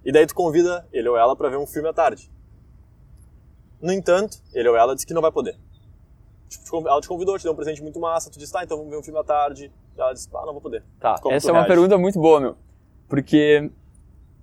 E 0.05 0.13
daí 0.13 0.27
tu 0.27 0.35
convida 0.35 0.87
ele 0.93 1.09
ou 1.09 1.17
ela 1.17 1.37
para 1.37 1.49
ver 1.49 1.57
um 1.59 1.67
filme 1.67 1.89
à 1.89 1.93
tarde. 1.93 2.31
No 3.81 3.93
entanto, 3.93 4.39
ele 4.53 4.69
ou 4.69 4.77
ela 4.77 4.95
diz 4.95 5.05
que 5.05 5.15
não 5.15 5.23
vai 5.23 5.33
poder. 5.33 5.57
Tipo, 6.49 6.87
ela 6.87 7.01
te 7.01 7.09
convidou, 7.09 7.39
te 7.39 7.45
deu 7.45 7.53
um 7.53 7.57
presente 7.57 7.83
muito 7.83 7.99
massa, 7.99 8.31
tu 8.31 8.39
disse, 8.39 8.53
tá, 8.53 8.63
então 8.63 8.77
vamos 8.77 8.91
ver 8.93 8.99
um 8.99 9.03
filme 9.03 9.19
à 9.19 9.25
tarde. 9.25 9.73
E 9.97 10.01
ela 10.01 10.13
disse, 10.13 10.29
ah, 10.35 10.45
não 10.47 10.53
vou 10.53 10.61
poder. 10.61 10.85
Tá, 11.01 11.19
Como 11.21 11.35
essa 11.35 11.49
é 11.49 11.53
uma 11.53 11.61
reage? 11.61 11.69
pergunta 11.75 11.99
muito 11.99 12.21
boa, 12.21 12.41
meu. 12.41 12.57
Porque 13.09 13.71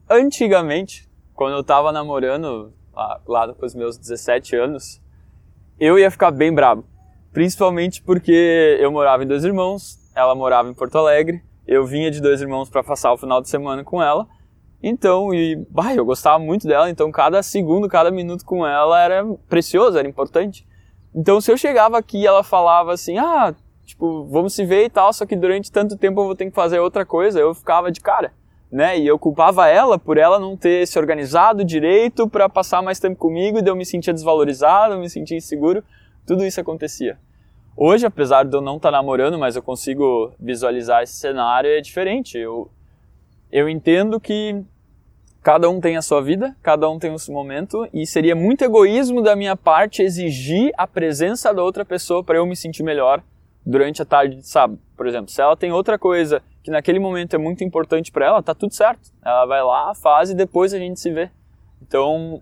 antigamente, 0.10 1.10
quando 1.34 1.56
eu 1.56 1.64
tava 1.64 1.92
namorando, 1.92 2.74
lá, 2.94 3.22
lá 3.28 3.54
com 3.54 3.66
os 3.66 3.76
meus 3.76 3.98
17 3.98 4.56
anos, 4.56 5.02
eu 5.80 5.98
ia 6.00 6.10
ficar 6.10 6.32
bem 6.32 6.54
brabo. 6.54 6.84
Principalmente 7.32 8.02
porque 8.02 8.78
eu 8.80 8.92
morava 8.92 9.24
em 9.24 9.28
Dois 9.28 9.44
Irmãos, 9.44 10.00
ela 10.16 10.34
morava 10.34 10.70
em 10.70 10.74
Porto 10.74 10.98
Alegre, 10.98 11.44
eu 11.68 11.86
vinha 11.86 12.10
de 12.10 12.20
Dois 12.20 12.42
Irmãos 12.42 12.70
para 12.70 12.84
passar 12.84 13.14
o 13.14 13.18
final 13.18 13.42
de 13.42 13.50
semana 13.50 13.84
com 13.84 14.02
ela. 14.02 14.28
Então, 14.82 15.34
e, 15.34 15.56
bah, 15.70 15.94
eu 15.94 16.06
gostava 16.06 16.40
muito 16.40 16.66
dela, 16.66 16.90
então 16.90 17.12
cada 17.12 17.44
segundo, 17.44 17.90
cada 17.90 18.10
minuto 18.10 18.46
com 18.46 18.66
ela 18.66 19.02
era 19.02 19.26
precioso, 19.50 19.98
era 19.98 20.08
importante. 20.08 20.66
Então, 21.14 21.42
se 21.42 21.52
eu 21.52 21.58
chegava 21.58 21.98
aqui 21.98 22.20
e 22.20 22.28
ela 22.28 22.44
falava 22.44 22.94
assim, 22.94 23.18
ah, 23.18 23.54
tipo, 23.86 24.26
vamos 24.26 24.54
se 24.54 24.64
ver 24.64 24.86
e 24.86 24.90
tal, 24.90 25.12
só 25.12 25.26
que 25.26 25.36
durante 25.36 25.72
tanto 25.72 25.98
tempo 25.98 26.22
eu 26.22 26.26
vou 26.26 26.36
ter 26.36 26.46
que 26.46 26.56
fazer 26.56 26.80
outra 26.80 27.06
coisa, 27.06 27.40
eu 27.40 27.54
ficava 27.54 27.92
de 27.92 28.00
cara, 28.00 28.32
né? 28.72 28.98
E 28.98 29.06
eu 29.06 29.20
culpava 29.20 29.68
ela 29.68 30.00
por 30.00 30.18
ela 30.18 30.40
não 30.40 30.56
ter 30.56 30.88
se 30.88 30.98
organizado 30.98 31.66
direito 31.66 32.30
para 32.30 32.48
passar 32.48 32.82
mais 32.82 33.00
tempo 33.00 33.18
comigo, 33.18 33.60
e 33.60 33.68
eu 33.68 33.76
me 33.76 33.86
sentia 33.86 34.14
desvalorizado, 34.14 34.94
eu 34.94 35.00
me 35.00 35.10
sentia 35.10 35.36
inseguro, 35.36 35.84
tudo 36.26 36.46
isso 36.46 36.62
acontecia. 36.62 37.18
Hoje, 37.76 38.06
apesar 38.06 38.44
de 38.44 38.56
eu 38.56 38.62
não 38.62 38.76
estar 38.76 38.92
namorando, 38.92 39.40
mas 39.40 39.56
eu 39.56 39.64
consigo 39.64 40.34
visualizar 40.40 41.02
esse 41.02 41.14
cenário, 41.14 41.70
é 41.70 41.80
diferente. 41.82 42.38
Eu, 42.38 42.70
eu 43.52 43.68
entendo 43.68 44.20
que 44.20 44.64
cada 45.42 45.70
um 45.70 45.80
tem 45.80 45.98
a 45.98 46.02
sua 46.02 46.22
vida, 46.22 46.56
cada 46.62 46.90
um 46.90 47.00
tem 47.00 47.14
o 47.14 47.20
seu 47.20 47.34
momento, 47.34 47.88
e 47.94 48.06
seria 48.06 48.36
muito 48.36 48.64
egoísmo 48.64 49.22
da 49.22 49.36
minha 49.36 49.56
parte 49.56 50.02
exigir 50.02 50.72
a 50.78 50.86
presença 50.86 51.54
da 51.54 51.64
outra 51.64 51.86
pessoa 51.86 52.24
para 52.24 52.38
eu 52.38 52.46
me 52.46 52.56
sentir 52.56 52.84
melhor 52.84 53.24
durante 53.66 54.02
a 54.02 54.06
tarde 54.06 54.38
de 54.38 54.48
sábado. 54.48 54.80
Por 54.96 55.08
exemplo, 55.08 55.30
se 55.30 55.42
ela 55.42 55.56
tem 55.56 55.72
outra 55.72 55.98
coisa 55.98 56.42
que 56.64 56.72
naquele 56.72 57.00
momento 57.00 57.36
é 57.36 57.38
muito 57.38 57.64
importante 57.64 58.12
para 58.12 58.26
ela, 58.26 58.44
tá 58.44 58.54
tudo 58.54 58.74
certo. 58.74 59.12
Ela 59.24 59.46
vai 59.46 59.64
lá, 59.64 59.94
faz 59.96 60.30
e 60.30 60.36
depois 60.36 60.74
a 60.74 60.78
gente 60.78 61.00
se 61.00 61.10
vê. 61.10 61.30
Então, 61.82 62.42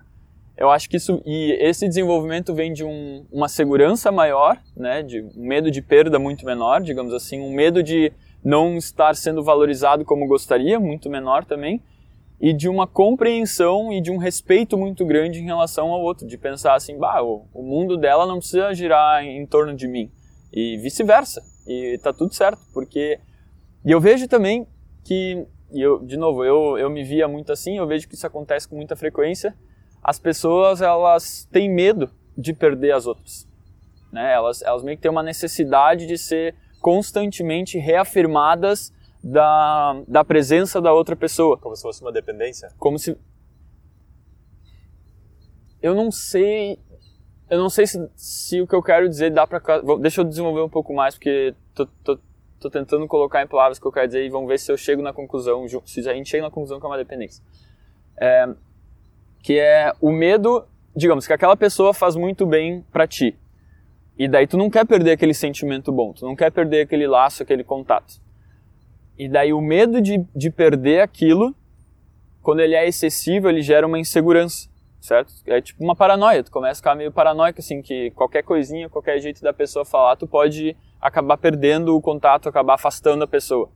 eu 0.57 0.71
acho 0.71 0.89
que 0.89 0.97
isso 0.97 1.21
e 1.25 1.51
esse 1.61 1.87
desenvolvimento 1.87 2.53
vem 2.53 2.73
de 2.73 2.83
um, 2.83 3.25
uma 3.31 3.47
segurança 3.47 4.11
maior, 4.11 4.57
né, 4.75 5.03
de 5.03 5.21
um 5.21 5.45
medo 5.47 5.69
de 5.69 5.81
perda 5.81 6.17
muito 6.17 6.45
menor, 6.45 6.81
digamos 6.81 7.13
assim, 7.13 7.39
um 7.39 7.53
medo 7.53 7.83
de 7.83 8.11
não 8.43 8.77
estar 8.77 9.15
sendo 9.15 9.43
valorizado 9.43 10.05
como 10.05 10.27
gostaria, 10.27 10.79
muito 10.79 11.09
menor 11.09 11.43
também, 11.45 11.81
e 12.39 12.53
de 12.53 12.69
uma 12.69 12.85
compreensão 12.85 13.91
e 13.91 13.99
de 13.99 14.11
um 14.11 14.17
respeito 14.17 14.77
muito 14.77 15.05
grande 15.05 15.39
em 15.39 15.45
relação 15.45 15.89
ao 15.89 16.01
outro, 16.01 16.27
de 16.27 16.37
pensar 16.37 16.75
assim, 16.75 16.97
bah, 16.97 17.21
o, 17.21 17.47
mundo 17.63 17.97
dela 17.97 18.25
não 18.25 18.37
precisa 18.37 18.73
girar 18.73 19.23
em, 19.23 19.41
em 19.41 19.45
torno 19.45 19.75
de 19.75 19.87
mim, 19.87 20.11
e 20.53 20.77
vice-versa, 20.77 21.41
e 21.67 21.99
tá 22.01 22.13
tudo 22.13 22.33
certo, 22.33 22.61
porque 22.73 23.19
e 23.83 23.91
eu 23.91 23.99
vejo 23.99 24.27
também 24.27 24.67
que 25.03 25.45
e 25.71 25.81
eu 25.81 25.99
de 25.99 26.17
novo 26.17 26.43
eu 26.43 26.77
eu 26.77 26.89
me 26.89 27.03
via 27.03 27.27
muito 27.27 27.51
assim, 27.51 27.77
eu 27.77 27.87
vejo 27.87 28.07
que 28.07 28.15
isso 28.15 28.25
acontece 28.25 28.67
com 28.67 28.75
muita 28.75 28.95
frequência, 28.95 29.53
as 30.01 30.19
pessoas 30.19 30.81
elas 30.81 31.47
têm 31.51 31.69
medo 31.69 32.09
de 32.37 32.53
perder 32.53 32.91
as 32.91 33.07
outras, 33.07 33.47
né? 34.11 34.33
Elas 34.33 34.61
elas 34.61 34.83
meio 34.83 34.97
que 34.97 35.01
têm 35.01 35.11
uma 35.11 35.23
necessidade 35.23 36.05
de 36.05 36.17
ser 36.17 36.55
constantemente 36.87 37.77
reafirmadas 37.77 38.93
da, 39.21 40.01
da 40.07 40.23
presença 40.23 40.79
da 40.79 40.93
outra 40.93 41.17
pessoa, 41.17 41.57
Como 41.57 41.75
se 41.75 41.81
fosse 41.81 42.01
uma 42.01 42.13
dependência. 42.13 42.71
como 42.79 42.97
se 42.97 43.17
eu 45.81 45.93
não 45.93 46.09
sei 46.09 46.79
eu 47.49 47.59
não 47.59 47.69
sei 47.69 47.85
se, 47.87 48.09
se 48.15 48.61
o 48.61 48.67
que 48.67 48.73
eu 48.73 48.81
quero 48.81 49.09
dizer 49.09 49.31
dá 49.31 49.45
pra 49.45 49.61
deixa 49.99 50.21
eu 50.21 50.25
desenvolver 50.25 50.61
um 50.61 50.69
pouco 50.69 50.93
mais 50.93 51.15
porque 51.15 51.53
tô, 51.75 51.85
tô, 52.05 52.19
tô 52.57 52.69
tentando 52.69 53.05
colocar 53.05 53.43
em 53.43 53.47
palavras 53.47 53.77
o 53.79 53.81
que 53.81 53.87
eu 53.87 53.91
quero 53.91 54.07
dizer 54.07 54.25
e 54.25 54.29
vamos 54.29 54.47
ver 54.47 54.57
se 54.57 54.71
eu 54.71 54.77
chego 54.77 55.01
na 55.01 55.11
conclusão 55.11 55.65
se 55.85 56.09
a 56.09 56.13
gente 56.13 56.29
chega 56.29 56.43
na 56.43 56.49
conclusão 56.49 56.79
que 56.79 56.85
é 56.85 56.89
uma 56.89 56.97
dependência. 56.97 57.43
É, 58.17 58.47
que 59.43 59.59
é 59.59 59.91
o 59.99 60.09
medo 60.09 60.65
digamos 60.95 61.27
que 61.27 61.33
aquela 61.33 61.57
pessoa 61.57 61.93
faz 61.93 62.15
muito 62.15 62.45
bem 62.45 62.81
pra 62.93 63.05
ti 63.05 63.37
e 64.17 64.27
daí 64.27 64.47
tu 64.47 64.57
não 64.57 64.69
quer 64.69 64.85
perder 64.85 65.11
aquele 65.11 65.33
sentimento 65.33 65.91
bom 65.91 66.13
tu 66.13 66.25
não 66.25 66.35
quer 66.35 66.51
perder 66.51 66.81
aquele 66.81 67.07
laço 67.07 67.43
aquele 67.43 67.63
contato 67.63 68.21
e 69.17 69.27
daí 69.27 69.53
o 69.53 69.61
medo 69.61 70.01
de, 70.01 70.25
de 70.35 70.49
perder 70.49 71.01
aquilo 71.01 71.55
quando 72.47 72.61
ele 72.61 72.75
é 72.75 72.87
excessivo, 72.87 73.49
ele 73.49 73.61
gera 73.61 73.85
uma 73.85 73.99
insegurança, 73.99 74.69
certo? 75.01 75.33
É 75.45 75.59
tipo 75.59 75.83
uma 75.83 75.93
paranoia, 75.93 76.41
tu 76.41 76.49
começa 76.49 76.79
a 76.79 76.81
ficar 76.81 76.95
meio 76.95 77.11
paranoico, 77.11 77.59
assim, 77.59 77.81
que 77.81 78.09
qualquer 78.11 78.41
coisinha, 78.41 78.87
qualquer 78.87 79.19
jeito 79.19 79.41
da 79.41 79.51
pessoa 79.51 79.83
falar, 79.83 80.15
tu 80.15 80.25
pode 80.25 80.73
acabar 81.01 81.35
perdendo 81.35 81.93
o 81.93 82.01
contato, 82.01 82.47
acabar 82.47 82.75
afastando 82.75 83.21
a 83.21 83.27
pessoa. 83.27 83.69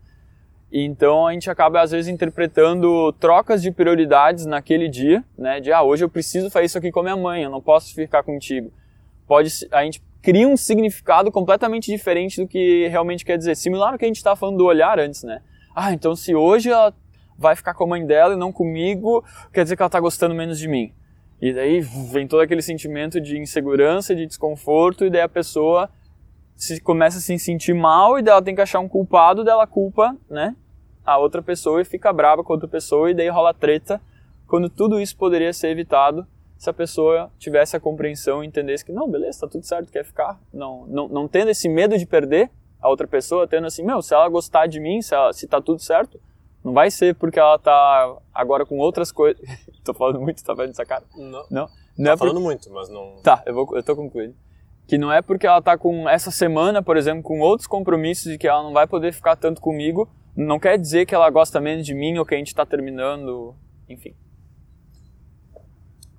E 0.71 0.85
então 0.85 1.27
a 1.27 1.33
gente 1.33 1.49
acaba, 1.49 1.81
às 1.81 1.91
vezes, 1.91 2.07
interpretando 2.07 3.11
trocas 3.19 3.61
de 3.61 3.71
prioridades 3.71 4.45
naquele 4.45 4.87
dia, 4.87 5.21
né? 5.37 5.59
De, 5.59 5.73
ah, 5.73 5.83
hoje 5.83 6.05
eu 6.05 6.09
preciso 6.09 6.49
fazer 6.49 6.67
isso 6.67 6.77
aqui 6.77 6.93
com 6.93 7.01
a 7.01 7.03
minha 7.03 7.17
mãe, 7.17 7.43
eu 7.43 7.49
não 7.49 7.59
posso 7.59 7.93
ficar 7.93 8.23
contigo. 8.23 8.71
Pode, 9.27 9.51
a 9.69 9.83
gente 9.83 10.01
cria 10.21 10.47
um 10.47 10.55
significado 10.55 11.31
completamente 11.31 11.91
diferente 11.91 12.41
do 12.41 12.47
que 12.47 12.87
realmente 12.87 13.25
quer 13.25 13.37
dizer. 13.37 13.55
Similar 13.55 13.93
ao 13.93 13.97
que 13.97 14.05
a 14.05 14.07
gente 14.07 14.17
estava 14.17 14.35
falando 14.35 14.57
do 14.57 14.65
olhar 14.65 14.99
antes, 14.99 15.23
né? 15.23 15.41
Ah, 15.75 15.93
então 15.93 16.15
se 16.15 16.35
hoje 16.35 16.69
ela 16.69 16.93
vai 17.37 17.55
ficar 17.55 17.73
com 17.73 17.85
a 17.85 17.87
mãe 17.87 18.05
dela 18.05 18.33
e 18.33 18.37
não 18.37 18.51
comigo, 18.51 19.23
quer 19.51 19.63
dizer 19.63 19.75
que 19.75 19.81
ela 19.81 19.89
tá 19.89 19.99
gostando 19.99 20.35
menos 20.35 20.59
de 20.59 20.67
mim. 20.67 20.93
E 21.41 21.51
daí 21.51 21.81
vem 21.81 22.27
todo 22.27 22.41
aquele 22.41 22.61
sentimento 22.61 23.19
de 23.19 23.39
insegurança, 23.39 24.15
de 24.15 24.27
desconforto, 24.27 25.05
e 25.05 25.09
daí 25.09 25.21
a 25.21 25.29
pessoa 25.29 25.89
se 26.55 26.79
começa 26.79 27.17
a 27.17 27.21
se 27.21 27.39
sentir 27.39 27.73
mal 27.73 28.19
e 28.19 28.21
daí 28.21 28.33
ela 28.33 28.41
tem 28.41 28.53
que 28.53 28.61
achar 28.61 28.79
um 28.79 28.87
culpado, 28.87 29.43
dela 29.43 29.65
culpa, 29.65 30.15
né, 30.29 30.55
a 31.03 31.17
outra 31.17 31.41
pessoa 31.41 31.81
e 31.81 31.85
fica 31.85 32.13
brava 32.13 32.43
com 32.43 32.53
a 32.53 32.55
outra 32.55 32.69
pessoa 32.69 33.09
e 33.09 33.15
daí 33.15 33.27
rola 33.29 33.51
treta, 33.51 33.99
quando 34.45 34.69
tudo 34.69 34.99
isso 34.99 35.17
poderia 35.17 35.51
ser 35.51 35.69
evitado 35.69 36.27
se 36.61 36.69
a 36.69 36.73
pessoa 36.73 37.31
tivesse 37.39 37.75
a 37.75 37.79
compreensão 37.79 38.43
e 38.43 38.47
entendesse 38.47 38.85
que 38.85 38.91
não, 38.91 39.09
beleza, 39.09 39.39
tá 39.39 39.47
tudo 39.47 39.65
certo, 39.65 39.91
quer 39.91 40.05
ficar, 40.05 40.39
não, 40.53 40.85
não, 40.85 41.07
não 41.07 41.27
tendo 41.27 41.49
esse 41.49 41.67
medo 41.67 41.97
de 41.97 42.05
perder 42.05 42.51
a 42.79 42.87
outra 42.87 43.07
pessoa, 43.07 43.47
tendo 43.47 43.65
assim, 43.65 43.83
meu, 43.83 43.99
se 43.99 44.13
ela 44.13 44.29
gostar 44.29 44.67
de 44.67 44.79
mim, 44.79 45.01
se, 45.01 45.15
ela, 45.15 45.33
se 45.33 45.47
tá 45.47 45.59
tudo 45.59 45.81
certo, 45.81 46.21
não 46.63 46.71
vai 46.71 46.91
ser 46.91 47.15
porque 47.15 47.39
ela 47.39 47.57
tá 47.57 48.15
agora 48.31 48.63
com 48.63 48.77
outras 48.77 49.11
coisas. 49.11 49.41
tô 49.83 49.91
falando 49.91 50.21
muito, 50.21 50.43
tá 50.43 50.53
vendo 50.53 50.69
essa 50.69 50.85
cara? 50.85 51.03
Não, 51.17 51.43
Não, 51.49 51.65
tá 51.65 51.73
não 51.97 52.11
é 52.11 52.13
por... 52.13 52.27
falando 52.27 52.41
muito, 52.41 52.71
mas 52.71 52.89
não... 52.89 53.15
Tá, 53.23 53.41
eu, 53.47 53.55
vou, 53.55 53.67
eu 53.75 53.81
tô 53.81 53.95
concluindo. 53.95 54.35
Que 54.85 54.99
não 54.99 55.11
é 55.11 55.19
porque 55.19 55.47
ela 55.47 55.63
tá 55.63 55.75
com 55.75 56.07
essa 56.07 56.29
semana, 56.29 56.83
por 56.83 56.95
exemplo, 56.95 57.23
com 57.23 57.39
outros 57.39 57.65
compromissos 57.65 58.33
e 58.33 58.37
que 58.37 58.47
ela 58.47 58.61
não 58.61 58.71
vai 58.71 58.85
poder 58.85 59.11
ficar 59.13 59.35
tanto 59.35 59.59
comigo, 59.59 60.07
não 60.35 60.59
quer 60.59 60.77
dizer 60.77 61.07
que 61.07 61.15
ela 61.15 61.31
gosta 61.31 61.59
menos 61.59 61.87
de 61.87 61.95
mim 61.95 62.19
ou 62.19 62.25
que 62.25 62.35
a 62.35 62.37
gente 62.37 62.53
tá 62.53 62.67
terminando, 62.67 63.55
enfim. 63.89 64.13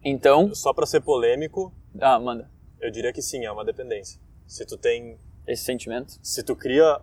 Então, 0.04 0.54
Só 0.54 0.73
pra 0.73 0.87
ser 0.87 1.00
polêmico, 1.00 1.73
ah, 2.00 2.18
manda, 2.18 2.50
eu 2.80 2.90
diria 2.90 3.12
que 3.12 3.23
sim, 3.23 3.44
é 3.44 3.52
uma 3.52 3.64
dependência. 3.64 4.21
Se 4.47 4.64
tu 4.66 4.76
tem... 4.76 5.18
esse 5.47 5.64
sentimento. 5.64 6.18
Se 6.23 6.42
tu 6.42 6.56
cria 6.56 7.00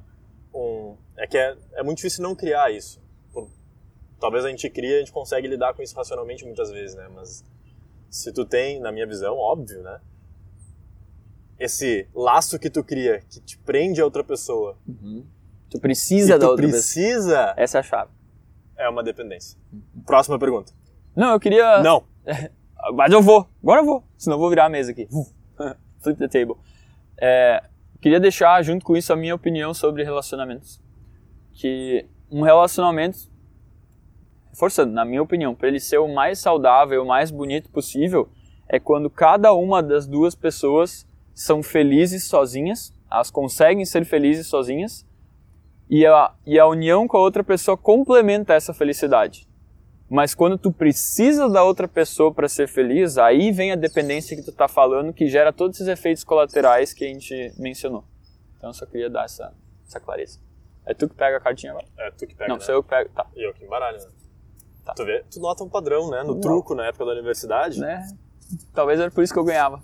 um... 0.53 0.96
É 1.18 1.25
que 1.27 1.38
é, 1.38 1.56
é 1.74 1.84
muito 1.84 1.98
difícil 1.98 2.24
não 2.24 2.36
criar 2.36 2.72
isso. 2.72 3.01
Por- 3.32 3.50
talvez 4.20 4.44
a 4.46 4.50
gente 4.50 4.70
cria, 4.70 4.98
a 4.98 5.00
gente 5.00 5.12
consegue 5.12 5.48
lidar 5.48 5.74
com 5.74 5.82
isso 5.82 5.96
racionalmente 5.96 6.44
muitas 6.46 6.70
vezes, 6.72 6.96
né? 6.96 7.08
Mas 7.15 7.44
se 8.10 8.32
tu 8.34 8.44
tem, 8.46 8.79
na 8.79 8.91
minha 8.91 9.08
visão, 9.08 9.36
óbvio, 9.38 9.82
né? 9.82 10.00
Esse 11.58 12.08
laço 12.13 12.58
que 12.58 12.70
tu 12.70 12.84
cria, 12.84 13.22
que 13.29 13.41
te 13.41 13.58
prende 13.60 14.00
a 14.01 14.06
outra 14.06 14.24
pessoa. 14.24 14.77
Uhum. 14.88 15.25
Tu 15.70 15.79
precisa 15.79 16.36
e 16.36 16.39
da 16.39 16.46
tu 16.46 16.50
outra 16.51 16.68
precisa, 16.68 17.38
pessoa. 17.38 17.53
Essa 17.58 17.77
é 17.77 17.79
a 17.79 17.84
chave. 17.84 18.12
é 18.77 18.89
uma 18.89 19.03
dependência. 19.03 19.58
Próxima 20.06 20.39
pergunta. 20.39 20.72
Não, 21.15 21.34
eu 21.34 21.39
queria. 21.39 21.82
Não. 21.82 22.03
Mas 22.94 23.12
eu 23.12 23.22
vou. 23.22 23.48
Agora 23.62 23.82
eu 23.82 23.86
vou. 23.86 24.04
Senão 24.18 24.36
eu 24.36 24.40
vou 24.40 24.50
virar 24.50 24.66
a 24.66 24.70
mesa 24.70 24.92
aqui. 24.92 25.08
Flip 26.02 26.18
the 26.18 26.28
table. 26.28 26.56
É, 27.18 27.64
queria 28.02 28.20
deixar 28.20 28.62
junto 28.64 28.86
com 28.86 28.96
isso 28.96 29.12
a 29.12 29.16
minha 29.16 29.36
opinião 29.36 29.74
sobre 29.74 30.04
relacionamentos. 30.04 30.82
Que 31.54 32.06
um 32.32 32.42
relacionamento, 32.42 33.30
forçando, 34.54 34.94
na 34.94 35.04
minha 35.04 35.22
opinião, 35.22 35.54
para 35.54 35.68
ele 35.68 35.80
ser 35.80 35.98
o 35.98 36.08
mais 36.08 36.40
saudável, 36.40 37.04
o 37.04 37.08
mais 37.08 37.32
bonito 37.32 37.70
possível, 37.70 38.30
é 38.68 38.80
quando 38.80 39.10
cada 39.10 39.52
uma 39.54 39.82
das 39.82 40.08
duas 40.08 40.36
pessoas 40.36 41.08
são 41.34 41.64
felizes 41.64 42.26
sozinhas, 42.26 42.94
elas 43.12 43.32
conseguem 43.32 43.84
ser 43.84 44.06
felizes 44.06 44.48
sozinhas, 44.48 45.06
e 45.90 46.06
a, 46.06 46.32
e 46.46 46.60
a 46.60 46.68
união 46.68 47.08
com 47.08 47.18
a 47.18 47.22
outra 47.22 47.44
pessoa 47.44 47.76
complementa 47.76 48.54
essa 48.54 48.74
felicidade. 48.74 49.49
Mas 50.10 50.34
quando 50.34 50.58
tu 50.58 50.72
precisa 50.72 51.48
da 51.48 51.63
outra 51.63 51.88
pessoa 51.88 52.34
para 52.34 52.50
ser 52.50 52.68
feliz, 52.68 53.18
aí 53.18 53.51
vem 53.51 53.72
a 53.72 53.75
dependência 53.75 54.36
que 54.36 54.42
tu 54.44 54.51
tá 54.51 54.68
falando, 54.68 55.13
que 55.13 55.28
gera 55.28 55.54
todos 55.54 55.78
esses 55.78 55.88
efeitos 55.88 56.24
colaterais 56.24 56.94
que 56.94 57.06
a 57.06 57.08
gente 57.08 57.54
mencionou. 57.60 58.04
Então 58.58 58.72
eu 58.72 58.74
só 58.74 58.86
queria 58.88 59.10
dar 59.10 59.25
essa, 59.25 59.54
essa 59.88 60.00
clareza. 60.00 60.39
É 60.86 60.96
tu 60.96 61.08
que 61.08 61.13
pega 61.16 61.38
a 61.38 61.39
cartinha 61.39 61.72
agora? 61.72 61.86
É 62.00 62.10
tu 62.10 62.25
que 62.25 62.34
pega, 62.34 62.50
Não, 62.50 62.58
né? 62.58 62.62
sou 62.66 62.74
eu 62.74 62.82
que 62.82 62.89
pego. 62.89 63.10
Tá. 63.13 63.28
E 63.36 63.48
eu 63.48 63.54
que 63.54 63.63
embaralho, 63.63 64.00
né? 64.00 64.08
Tá. 64.84 64.94
Tu 64.96 65.06
vê? 65.06 65.24
Tu 65.32 65.39
nota 65.39 65.63
um 65.63 65.70
padrão, 65.70 66.10
né? 66.10 66.24
No 66.24 66.34
Não. 66.34 66.42
truco, 66.42 66.74
na 66.74 66.88
época 66.88 67.06
da 67.06 67.12
universidade. 67.12 67.80
Né? 67.80 68.08
Talvez 68.74 69.00
era 69.00 69.12
por 69.12 69.24
isso 69.24 69.32
que 69.32 69.39
eu 69.39 69.44
ganhava. 69.44 69.80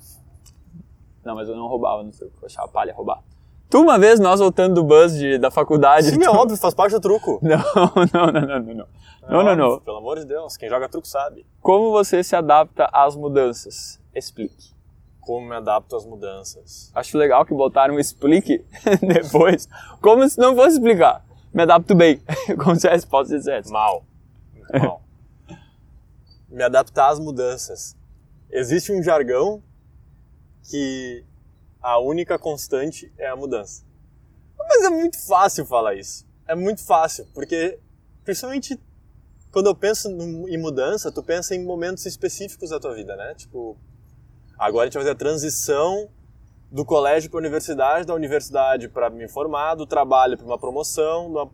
Não, 1.23 1.35
mas 1.35 1.47
eu 1.47 1.55
não 1.55 1.67
roubava 1.67 2.01
no 2.01 2.11
truco. 2.11 2.35
Eu 2.41 2.47
achava 2.47 2.67
palha 2.67 2.93
roubar. 2.95 3.23
Tu 3.75 3.81
uma 3.81 3.99
vez, 3.99 4.21
nós 4.21 4.39
voltando 4.39 4.75
do 4.75 4.85
bus 4.85 5.13
de, 5.17 5.37
da 5.37 5.51
faculdade... 5.51 6.07
Sim, 6.09 6.15
é 6.15 6.25
tu- 6.25 6.31
óbvio, 6.31 6.55
faz 6.55 6.73
parte 6.73 6.93
do 6.93 6.99
truco. 7.01 7.39
Não, 7.43 7.57
não, 8.13 8.31
não, 8.31 8.41
não, 8.47 8.73
não. 8.73 8.73
Não, 8.73 8.85
É 9.27 9.31
não, 9.31 9.37
óbvio, 9.39 9.55
não. 9.57 9.79
Pelo 9.81 9.97
amor 9.97 10.17
de 10.17 10.23
Deus, 10.23 10.55
quem 10.55 10.69
joga 10.69 10.87
truco 10.87 11.05
sabe. 11.05 11.45
Como 11.59 11.91
você 11.91 12.23
se 12.23 12.37
adapta 12.37 12.89
às 12.93 13.17
mudanças? 13.17 13.99
Explique. 14.15 14.73
Como 15.19 15.45
me 15.49 15.55
adapto 15.57 15.93
às 15.97 16.05
mudanças. 16.05 16.89
Acho 16.95 17.17
legal 17.17 17.45
que 17.45 17.53
botaram 17.53 17.99
explique 17.99 18.63
depois, 19.05 19.67
como 20.01 20.25
se 20.29 20.39
não 20.39 20.55
fosse 20.55 20.75
explicar. 20.77 21.25
Me 21.53 21.63
adapto 21.63 21.93
bem, 21.95 22.21
como 22.63 22.77
se 22.79 22.87
a 22.87 22.91
resposta 22.91 23.35
dissesse. 23.35 23.69
Mal. 23.73 24.05
Mal. 24.71 25.01
me 26.49 26.63
adaptar 26.63 27.09
às 27.09 27.19
mudanças. 27.19 27.93
Existe 28.49 28.93
um 28.93 29.03
jargão 29.03 29.61
que 30.71 31.25
a 31.85 31.99
única 31.99 32.39
constante 32.39 33.13
é 33.15 33.27
a 33.27 33.35
mudança. 33.35 33.83
Mas 34.57 34.83
é 34.83 34.89
muito 34.89 35.23
fácil 35.27 35.67
falar 35.67 35.93
isso. 35.93 36.25
É 36.47 36.55
muito 36.55 36.83
fácil, 36.83 37.27
porque 37.31 37.77
principalmente 38.23 38.81
quando 39.51 39.67
eu 39.67 39.75
penso 39.75 40.09
em 40.09 40.57
mudança, 40.57 41.11
tu 41.11 41.21
pensa 41.21 41.55
em 41.55 41.63
momentos 41.63 42.07
específicos 42.07 42.71
da 42.71 42.79
tua 42.79 42.95
vida, 42.95 43.15
né? 43.15 43.35
Tipo, 43.35 43.77
agora 44.57 44.83
a 44.83 44.85
gente 44.87 44.95
vai 44.95 45.03
fazer 45.03 45.11
a 45.11 45.15
transição 45.15 46.09
do 46.71 46.83
colégio 46.83 47.29
para 47.29 47.37
a 47.37 47.41
universidade, 47.41 48.07
da 48.07 48.15
universidade 48.15 48.89
para 48.89 49.11
me 49.11 49.29
formar, 49.29 49.75
do 49.75 49.85
trabalho 49.85 50.35
para 50.37 50.45
uma 50.45 50.57
promoção, 50.57 51.31
do 51.31 51.51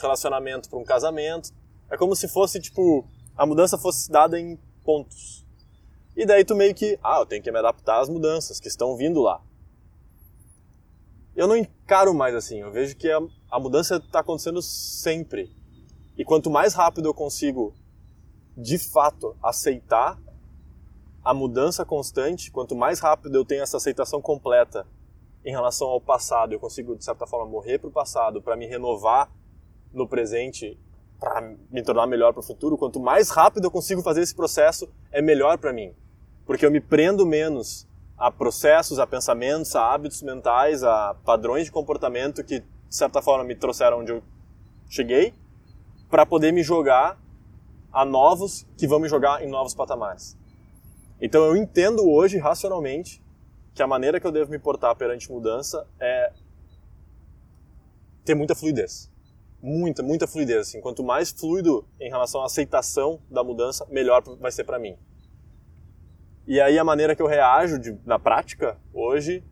relacionamento 0.00 0.68
para 0.68 0.80
um 0.80 0.84
casamento. 0.84 1.52
É 1.88 1.96
como 1.96 2.16
se 2.16 2.26
fosse, 2.26 2.60
tipo, 2.60 3.06
a 3.36 3.46
mudança 3.46 3.78
fosse 3.78 4.10
dada 4.10 4.38
em 4.38 4.58
pontos. 4.84 5.46
E 6.16 6.26
daí 6.26 6.44
tu 6.44 6.56
meio 6.56 6.74
que, 6.74 6.98
ah, 7.04 7.20
eu 7.20 7.26
tenho 7.26 7.42
que 7.42 7.52
me 7.52 7.58
adaptar 7.60 8.00
às 8.00 8.08
mudanças 8.08 8.58
que 8.58 8.66
estão 8.66 8.96
vindo 8.96 9.20
lá. 9.20 9.40
Eu 11.40 11.48
não 11.48 11.56
encaro 11.56 12.12
mais 12.12 12.34
assim, 12.34 12.60
eu 12.60 12.70
vejo 12.70 12.94
que 12.94 13.10
a, 13.10 13.18
a 13.50 13.58
mudança 13.58 13.96
está 13.96 14.20
acontecendo 14.20 14.60
sempre. 14.60 15.50
E 16.14 16.22
quanto 16.22 16.50
mais 16.50 16.74
rápido 16.74 17.08
eu 17.08 17.14
consigo, 17.14 17.72
de 18.54 18.76
fato, 18.76 19.34
aceitar 19.42 20.20
a 21.24 21.32
mudança 21.32 21.82
constante, 21.82 22.50
quanto 22.50 22.76
mais 22.76 23.00
rápido 23.00 23.36
eu 23.36 23.44
tenho 23.46 23.62
essa 23.62 23.78
aceitação 23.78 24.20
completa 24.20 24.86
em 25.42 25.50
relação 25.50 25.88
ao 25.88 25.98
passado, 25.98 26.52
eu 26.52 26.60
consigo, 26.60 26.94
de 26.94 27.06
certa 27.06 27.26
forma, 27.26 27.50
morrer 27.50 27.78
para 27.78 27.88
o 27.88 27.90
passado, 27.90 28.42
para 28.42 28.54
me 28.54 28.66
renovar 28.66 29.32
no 29.94 30.06
presente, 30.06 30.78
para 31.18 31.40
me 31.70 31.82
tornar 31.82 32.06
melhor 32.06 32.34
para 32.34 32.40
o 32.40 32.46
futuro, 32.46 32.76
quanto 32.76 33.00
mais 33.00 33.30
rápido 33.30 33.64
eu 33.64 33.70
consigo 33.70 34.02
fazer 34.02 34.20
esse 34.20 34.34
processo, 34.34 34.86
é 35.10 35.22
melhor 35.22 35.56
para 35.56 35.72
mim. 35.72 35.94
Porque 36.44 36.66
eu 36.66 36.70
me 36.70 36.82
prendo 36.82 37.24
menos 37.24 37.88
a 38.20 38.30
processos, 38.30 38.98
a 38.98 39.06
pensamentos, 39.06 39.74
a 39.74 39.94
hábitos 39.94 40.20
mentais, 40.20 40.84
a 40.84 41.14
padrões 41.24 41.64
de 41.64 41.72
comportamento 41.72 42.44
que, 42.44 42.60
de 42.60 42.66
certa 42.94 43.22
forma, 43.22 43.42
me 43.44 43.56
trouxeram 43.56 44.00
onde 44.00 44.12
eu 44.12 44.22
cheguei, 44.90 45.32
para 46.10 46.26
poder 46.26 46.52
me 46.52 46.62
jogar 46.62 47.18
a 47.90 48.04
novos 48.04 48.66
que 48.76 48.86
vão 48.86 49.00
me 49.00 49.08
jogar 49.08 49.42
em 49.42 49.48
novos 49.48 49.74
patamares. 49.74 50.36
Então 51.18 51.44
eu 51.44 51.56
entendo 51.56 52.06
hoje, 52.06 52.36
racionalmente, 52.36 53.24
que 53.74 53.82
a 53.82 53.86
maneira 53.86 54.20
que 54.20 54.26
eu 54.26 54.32
devo 54.32 54.50
me 54.50 54.58
portar 54.58 54.94
perante 54.96 55.30
mudança 55.30 55.86
é 55.98 56.32
ter 58.24 58.34
muita 58.34 58.54
fluidez. 58.54 59.10
Muita, 59.62 60.02
muita 60.02 60.26
fluidez. 60.26 60.68
Assim. 60.68 60.80
Quanto 60.80 61.02
mais 61.02 61.30
fluido 61.30 61.86
em 61.98 62.10
relação 62.10 62.42
à 62.42 62.46
aceitação 62.46 63.20
da 63.30 63.42
mudança, 63.42 63.86
melhor 63.88 64.22
vai 64.38 64.52
ser 64.52 64.64
para 64.64 64.78
mim. 64.78 64.96
E 66.50 66.60
aí 66.60 66.80
a 66.80 66.82
maneira 66.82 67.14
que 67.14 67.22
eu 67.22 67.28
reajo 67.28 67.78
de, 67.78 67.96
na 68.04 68.18
prática, 68.18 68.76
hoje, 68.92 69.44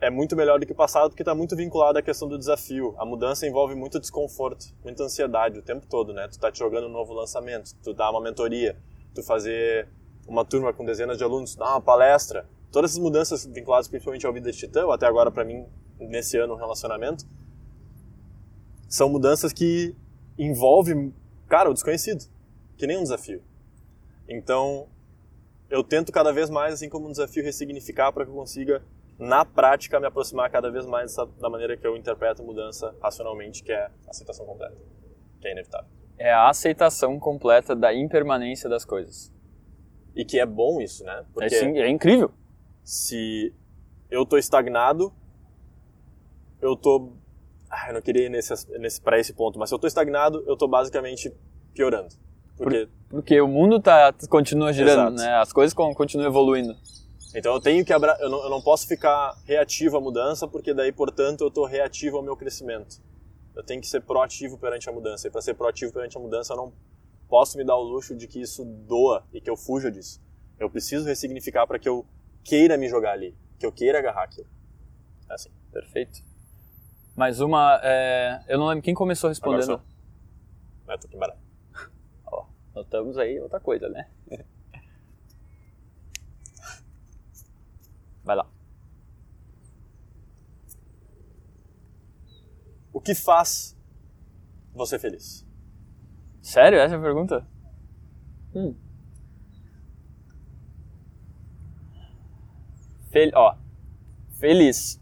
é 0.00 0.08
muito 0.08 0.34
melhor 0.34 0.58
do 0.58 0.64
que 0.64 0.72
o 0.72 0.74
passado, 0.74 1.10
porque 1.10 1.20
está 1.20 1.34
muito 1.34 1.54
vinculado 1.54 1.98
à 1.98 2.02
questão 2.02 2.26
do 2.26 2.38
desafio. 2.38 2.94
A 2.96 3.04
mudança 3.04 3.46
envolve 3.46 3.74
muito 3.74 4.00
desconforto, 4.00 4.74
muita 4.82 5.04
ansiedade 5.04 5.58
o 5.58 5.62
tempo 5.62 5.86
todo, 5.86 6.14
né? 6.14 6.26
Tu 6.28 6.40
tá 6.40 6.50
te 6.50 6.60
jogando 6.60 6.86
um 6.86 6.90
novo 6.90 7.12
lançamento, 7.12 7.74
tu 7.84 7.92
dá 7.92 8.10
uma 8.10 8.22
mentoria, 8.22 8.74
tu 9.14 9.22
fazer 9.22 9.86
uma 10.26 10.46
turma 10.46 10.72
com 10.72 10.82
dezenas 10.82 11.18
de 11.18 11.24
alunos, 11.24 11.54
dar 11.56 11.72
uma 11.72 11.80
palestra. 11.82 12.48
Todas 12.70 12.92
essas 12.92 13.02
mudanças 13.02 13.44
vinculadas 13.44 13.86
principalmente 13.86 14.26
ao 14.26 14.32
Vida 14.32 14.50
de 14.50 14.56
Titã, 14.56 14.86
ou 14.86 14.92
até 14.92 15.04
agora 15.04 15.30
para 15.30 15.44
mim, 15.44 15.66
nesse 16.00 16.38
ano, 16.38 16.54
um 16.54 16.56
relacionamento, 16.56 17.26
são 18.88 19.10
mudanças 19.10 19.52
que 19.52 19.94
envolvem, 20.38 21.14
cara, 21.46 21.68
o 21.68 21.74
desconhecido, 21.74 22.24
que 22.78 22.86
nem 22.86 22.96
um 22.96 23.02
desafio. 23.02 23.42
Então, 24.26 24.88
eu 25.72 25.82
tento 25.82 26.12
cada 26.12 26.30
vez 26.30 26.50
mais, 26.50 26.74
assim 26.74 26.88
como 26.90 27.08
um 27.08 27.10
desafio, 27.10 27.42
ressignificar 27.42 28.12
para 28.12 28.26
que 28.26 28.30
eu 28.30 28.34
consiga, 28.34 28.82
na 29.18 29.42
prática, 29.42 29.98
me 29.98 30.06
aproximar 30.06 30.50
cada 30.50 30.70
vez 30.70 30.84
mais 30.84 31.16
da 31.16 31.48
maneira 31.48 31.78
que 31.78 31.86
eu 31.86 31.96
interpreto 31.96 32.42
mudança 32.42 32.94
racionalmente, 33.00 33.64
que 33.64 33.72
é 33.72 33.86
a 33.86 33.90
aceitação 34.10 34.44
completa, 34.44 34.76
que 35.40 35.48
é 35.48 35.52
inevitável. 35.52 35.88
É 36.18 36.30
a 36.30 36.50
aceitação 36.50 37.18
completa 37.18 37.74
da 37.74 37.94
impermanência 37.94 38.68
das 38.68 38.84
coisas. 38.84 39.32
E 40.14 40.26
que 40.26 40.38
é 40.38 40.44
bom 40.44 40.78
isso, 40.78 41.04
né? 41.04 41.24
É, 41.40 41.48
sim, 41.48 41.78
é 41.78 41.88
incrível. 41.88 42.30
se 42.84 43.54
eu 44.10 44.26
tô 44.26 44.36
estagnado, 44.36 45.10
eu 46.60 46.76
tô. 46.76 47.14
Ah, 47.70 47.88
eu 47.88 47.94
não 47.94 48.02
queria 48.02 48.26
ir 48.26 48.28
nesse, 48.28 48.52
nesse, 48.78 49.00
para 49.00 49.18
esse 49.18 49.32
ponto, 49.32 49.58
mas 49.58 49.70
se 49.70 49.74
eu 49.74 49.78
tô 49.78 49.86
estagnado, 49.86 50.44
eu 50.46 50.54
tô 50.54 50.68
basicamente 50.68 51.34
piorando. 51.72 52.14
Porque, 52.56 52.88
Porque 53.08 53.40
o 53.40 53.48
mundo 53.48 53.80
tá, 53.80 54.12
continua 54.28 54.72
girando, 54.72 55.14
Exato. 55.14 55.28
né? 55.30 55.34
As 55.36 55.52
coisas 55.52 55.72
con- 55.74 55.92
continuam 55.94 56.26
evoluindo. 56.28 56.76
então 57.34 57.54
eu 57.54 57.60
tenho 57.60 57.84
que 57.84 57.92
abra, 57.92 58.16
eu, 58.20 58.28
não, 58.30 58.42
eu 58.44 58.50
não 58.50 58.60
posso 58.62 58.86
ficar 58.86 59.34
reativo 59.44 59.96
à 59.96 60.00
mudança, 60.00 60.46
porque 60.46 60.72
daí, 60.74 60.92
portanto, 60.92 61.42
eu 61.42 61.50
tô 61.50 61.64
reativo 61.64 62.16
ao 62.18 62.22
meu 62.22 62.36
crescimento. 62.36 63.00
Eu 63.54 63.62
tenho 63.62 63.80
que 63.80 63.86
ser 63.86 64.00
proativo 64.02 64.56
perante 64.58 64.88
a 64.88 64.92
mudança. 64.92 65.28
E 65.28 65.30
para 65.30 65.42
ser 65.42 65.54
proativo 65.54 65.92
perante 65.92 66.16
a 66.16 66.20
mudança, 66.20 66.52
eu 66.54 66.56
não 66.56 66.72
posso 67.28 67.56
me 67.58 67.64
dar 67.64 67.76
o 67.76 67.82
luxo 67.82 68.14
de 68.16 68.26
que 68.26 68.40
isso 68.40 68.64
doa 68.64 69.24
e 69.32 69.40
que 69.40 69.50
eu 69.50 69.56
fuja 69.56 69.90
disso. 69.90 70.20
Eu 70.58 70.70
preciso 70.70 71.04
ressignificar 71.06 71.66
para 71.66 71.78
que 71.78 71.88
eu 71.88 72.06
queira 72.44 72.76
me 72.78 72.88
jogar 72.88 73.12
ali, 73.12 73.34
que 73.58 73.66
eu 73.66 73.72
queira 73.72 73.98
agarrar 73.98 74.22
aquilo. 74.24 74.46
É 75.28 75.34
assim. 75.34 75.50
Perfeito. 75.72 76.20
Mais 77.16 77.40
uma. 77.40 77.78
é, 77.82 78.40
Eu 78.48 78.58
não 78.58 78.66
lembro 78.68 78.82
quem 78.82 78.94
começou 78.94 79.28
respondendo. 79.28 79.72
Agora 79.72 79.82
É, 80.88 80.96
tô 80.96 81.06
aqui 81.06 81.16
embaralhado. 81.16 81.42
Notamos 82.74 83.18
aí 83.18 83.38
outra 83.38 83.60
coisa, 83.60 83.88
né? 83.88 84.08
Vai 88.24 88.36
lá. 88.36 88.48
O 92.92 93.00
que 93.00 93.14
faz 93.14 93.76
você 94.74 94.98
feliz? 94.98 95.46
Sério? 96.40 96.78
Essa 96.78 96.94
é 96.94 96.98
a 96.98 97.00
pergunta? 97.00 97.46
Hum. 98.54 98.74
Fel... 103.10 103.30
Ó, 103.34 103.56
feliz. 104.38 105.00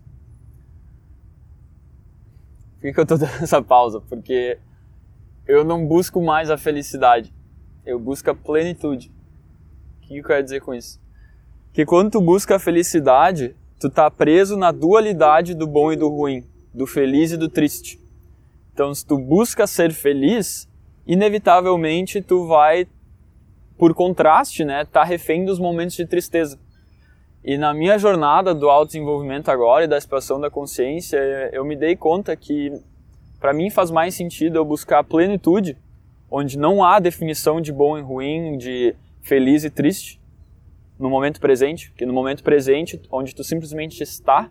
Por 2.74 2.80
que, 2.80 2.92
que 2.92 3.00
eu 3.00 3.06
tô 3.06 3.16
dando 3.16 3.32
essa 3.42 3.62
pausa? 3.62 4.00
Porque 4.00 4.58
eu 5.46 5.64
não 5.64 5.86
busco 5.86 6.22
mais 6.22 6.50
a 6.50 6.56
felicidade, 6.56 7.32
eu 7.90 7.98
busco 7.98 8.30
a 8.30 8.34
plenitude. 8.34 9.10
O 9.98 10.06
que 10.06 10.18
eu 10.18 10.24
quero 10.24 10.42
dizer 10.42 10.60
com 10.60 10.74
isso? 10.74 11.00
Que 11.72 11.84
quando 11.84 12.10
tu 12.10 12.20
busca 12.20 12.56
a 12.56 12.58
felicidade, 12.58 13.54
tu 13.78 13.90
tá 13.90 14.10
preso 14.10 14.56
na 14.56 14.72
dualidade 14.72 15.54
do 15.54 15.66
bom 15.66 15.92
e 15.92 15.96
do 15.96 16.08
ruim, 16.08 16.44
do 16.72 16.86
feliz 16.86 17.32
e 17.32 17.36
do 17.36 17.48
triste. 17.48 18.00
Então, 18.72 18.94
se 18.94 19.04
tu 19.04 19.18
busca 19.18 19.66
ser 19.66 19.92
feliz, 19.92 20.68
inevitavelmente 21.06 22.20
tu 22.22 22.46
vai, 22.46 22.86
por 23.76 23.94
contraste, 23.94 24.64
né, 24.64 24.84
tá 24.84 25.04
refém 25.04 25.44
dos 25.44 25.58
momentos 25.58 25.96
de 25.96 26.06
tristeza. 26.06 26.58
E 27.42 27.56
na 27.56 27.72
minha 27.72 27.98
jornada 27.98 28.54
do 28.54 28.68
autodesenvolvimento 28.68 29.50
agora 29.50 29.84
e 29.84 29.88
da 29.88 29.96
expansão 29.96 30.38
da 30.38 30.50
consciência, 30.50 31.18
eu 31.52 31.64
me 31.64 31.74
dei 31.74 31.96
conta 31.96 32.36
que 32.36 32.72
para 33.40 33.54
mim 33.54 33.70
faz 33.70 33.90
mais 33.90 34.14
sentido 34.14 34.56
eu 34.56 34.64
buscar 34.64 34.98
a 34.98 35.04
plenitude, 35.04 35.76
onde 36.30 36.58
não 36.58 36.84
há 36.84 36.98
definição 37.00 37.60
de 37.60 37.72
bom 37.72 37.98
e 37.98 38.00
ruim, 38.00 38.56
de 38.56 38.94
feliz 39.22 39.64
e 39.64 39.70
triste, 39.70 40.20
no 40.98 41.10
momento 41.10 41.40
presente, 41.40 41.90
porque 41.90 42.06
no 42.06 42.12
momento 42.12 42.42
presente, 42.42 43.00
onde 43.10 43.34
tu 43.34 43.42
simplesmente 43.42 44.02
está, 44.02 44.50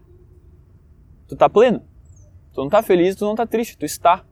tu 1.27 1.35
tá 1.35 1.47
pleno. 1.47 1.81
Tu 2.53 2.61
não 2.61 2.69
tá 2.69 2.81
feliz, 2.81 3.15
tu 3.15 3.23
não 3.23 3.35
tá 3.35 3.45
triste, 3.45 3.77
tu 3.77 3.85
está. 3.85 4.25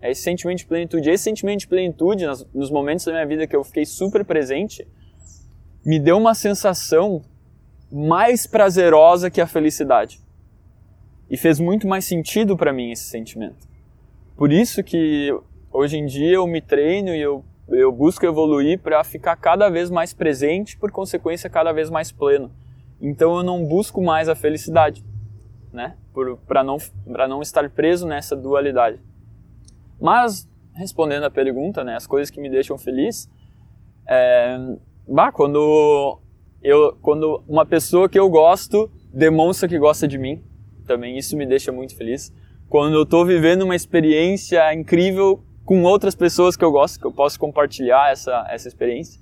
É 0.00 0.10
esse 0.10 0.22
sentimento 0.22 0.58
de 0.58 0.66
plenitude. 0.66 1.08
Esse 1.08 1.24
sentimento 1.24 1.60
de 1.60 1.68
plenitude, 1.68 2.26
nos 2.52 2.70
momentos 2.70 3.04
da 3.04 3.12
minha 3.12 3.26
vida 3.26 3.46
que 3.46 3.54
eu 3.54 3.62
fiquei 3.62 3.86
super 3.86 4.24
presente, 4.24 4.86
me 5.84 6.00
deu 6.00 6.18
uma 6.18 6.34
sensação 6.34 7.22
mais 7.90 8.46
prazerosa 8.46 9.30
que 9.30 9.40
a 9.40 9.46
felicidade. 9.46 10.20
E 11.30 11.36
fez 11.36 11.60
muito 11.60 11.86
mais 11.86 12.04
sentido 12.04 12.56
para 12.56 12.72
mim 12.72 12.90
esse 12.90 13.04
sentimento. 13.04 13.68
Por 14.36 14.52
isso 14.52 14.82
que 14.82 15.32
hoje 15.72 15.96
em 15.96 16.06
dia 16.06 16.34
eu 16.34 16.46
me 16.46 16.60
treino 16.60 17.10
e 17.10 17.20
eu, 17.20 17.44
eu 17.68 17.90
busco 17.90 18.24
evoluir 18.26 18.78
para 18.78 19.02
ficar 19.02 19.36
cada 19.36 19.68
vez 19.68 19.90
mais 19.90 20.12
presente, 20.12 20.76
por 20.76 20.90
consequência, 20.90 21.48
cada 21.48 21.72
vez 21.72 21.88
mais 21.90 22.12
pleno. 22.12 22.50
Então 23.00 23.36
eu 23.36 23.42
não 23.42 23.64
busco 23.64 24.02
mais 24.02 24.28
a 24.28 24.34
felicidade, 24.34 25.04
né? 25.72 25.96
Para 26.46 26.62
não, 26.62 26.76
não 27.28 27.42
estar 27.42 27.68
preso 27.70 28.06
nessa 28.06 28.36
dualidade. 28.36 29.00
Mas, 30.00 30.48
respondendo 30.74 31.24
à 31.24 31.30
pergunta, 31.30 31.82
né, 31.82 31.96
as 31.96 32.06
coisas 32.06 32.30
que 32.30 32.40
me 32.40 32.50
deixam 32.50 32.76
feliz, 32.76 33.30
é, 34.06 34.58
bah, 35.08 35.32
quando 35.32 36.20
eu, 36.62 36.96
quando 37.00 37.42
uma 37.48 37.64
pessoa 37.64 38.08
que 38.08 38.18
eu 38.18 38.28
gosto 38.28 38.90
demonstra 39.12 39.68
que 39.68 39.78
gosta 39.78 40.06
de 40.06 40.18
mim, 40.18 40.42
também 40.86 41.16
isso 41.16 41.36
me 41.36 41.46
deixa 41.46 41.72
muito 41.72 41.96
feliz. 41.96 42.32
Quando 42.68 42.94
eu 42.94 43.02
estou 43.02 43.24
vivendo 43.24 43.62
uma 43.62 43.76
experiência 43.76 44.72
incrível 44.74 45.42
com 45.64 45.82
outras 45.82 46.14
pessoas 46.14 46.56
que 46.56 46.64
eu 46.64 46.72
gosto, 46.72 46.98
que 46.98 47.06
eu 47.06 47.12
posso 47.12 47.38
compartilhar 47.38 48.10
essa, 48.10 48.46
essa 48.48 48.68
experiência. 48.68 49.20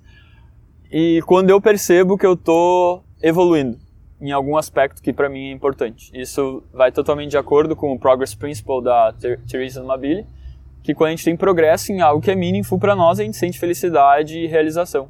E 0.91 1.23
quando 1.27 1.51
eu 1.51 1.61
percebo 1.61 2.19
que 2.19 2.27
eu 2.27 2.35
estou 2.35 3.05
evoluindo 3.23 3.79
em 4.21 4.33
algum 4.33 4.57
aspecto 4.57 5.03
que 5.03 5.13
para 5.13 5.29
mim 5.29 5.49
é 5.49 5.53
importante. 5.53 6.11
Isso 6.13 6.63
vai 6.73 6.93
totalmente 6.93 7.31
de 7.31 7.39
acordo 7.39 7.75
com 7.75 7.93
o 7.93 7.99
Progress 7.99 8.35
Principle 8.35 8.83
da 8.83 9.15
Teresa 9.49 9.83
Mabili, 9.83 10.27
que 10.83 10.95
quando 10.95 11.09
a 11.09 11.11
gente 11.11 11.25
tem 11.25 11.37
progresso 11.37 11.91
em 11.93 12.01
algo 12.01 12.23
que 12.23 12.31
é 12.31 12.35
meaningful 12.35 12.79
para 12.79 12.95
nós, 12.95 13.19
a 13.19 13.25
gente 13.25 13.37
sente 13.37 13.59
felicidade 13.59 14.39
e 14.39 14.47
realização. 14.47 15.09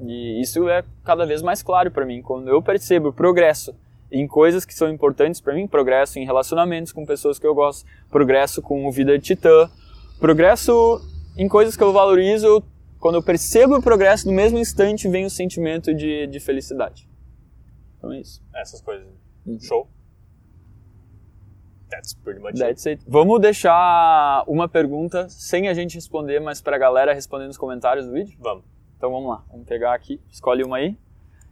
E 0.00 0.40
isso 0.40 0.68
é 0.68 0.84
cada 1.04 1.26
vez 1.26 1.42
mais 1.42 1.62
claro 1.62 1.90
para 1.90 2.06
mim. 2.06 2.22
Quando 2.22 2.48
eu 2.48 2.62
percebo 2.62 3.12
progresso 3.12 3.74
em 4.10 4.26
coisas 4.26 4.64
que 4.64 4.74
são 4.74 4.88
importantes 4.88 5.40
para 5.40 5.54
mim, 5.54 5.66
progresso 5.66 6.18
em 6.18 6.24
relacionamentos 6.24 6.92
com 6.92 7.04
pessoas 7.04 7.38
que 7.38 7.46
eu 7.46 7.54
gosto, 7.54 7.86
progresso 8.10 8.60
com 8.60 8.90
vida 8.90 9.18
de 9.18 9.24
titã, 9.24 9.70
progresso 10.22 11.00
em 11.36 11.48
coisas 11.48 11.76
que 11.76 11.82
eu 11.82 11.92
valorizo, 11.92 12.62
quando 13.00 13.16
eu 13.16 13.22
percebo 13.22 13.76
o 13.76 13.82
progresso, 13.82 14.28
no 14.28 14.32
mesmo 14.32 14.56
instante 14.56 15.08
vem 15.08 15.24
o 15.26 15.30
sentimento 15.30 15.92
de, 15.92 16.28
de 16.28 16.38
felicidade. 16.38 17.08
Então 17.98 18.12
é 18.12 18.20
isso. 18.20 18.40
Essas 18.54 18.80
coisas. 18.80 19.04
Uhum. 19.44 19.58
Show. 19.58 19.88
That's 21.90 22.14
pretty 22.14 22.40
much 22.40 22.56
That's 22.56 22.86
it. 22.86 23.02
it. 23.02 23.10
Vamos 23.10 23.40
deixar 23.40 24.44
uma 24.46 24.68
pergunta 24.68 25.28
sem 25.28 25.68
a 25.68 25.74
gente 25.74 25.96
responder, 25.96 26.38
mas 26.38 26.62
para 26.62 26.76
a 26.76 26.78
galera 26.78 27.12
responder 27.12 27.48
nos 27.48 27.58
comentários 27.58 28.06
do 28.06 28.12
vídeo? 28.12 28.38
Vamos. 28.40 28.64
Então 28.96 29.10
vamos 29.10 29.28
lá, 29.28 29.44
vamos 29.50 29.66
pegar 29.66 29.92
aqui, 29.92 30.20
escolhe 30.30 30.62
uma 30.62 30.76
aí. 30.76 30.96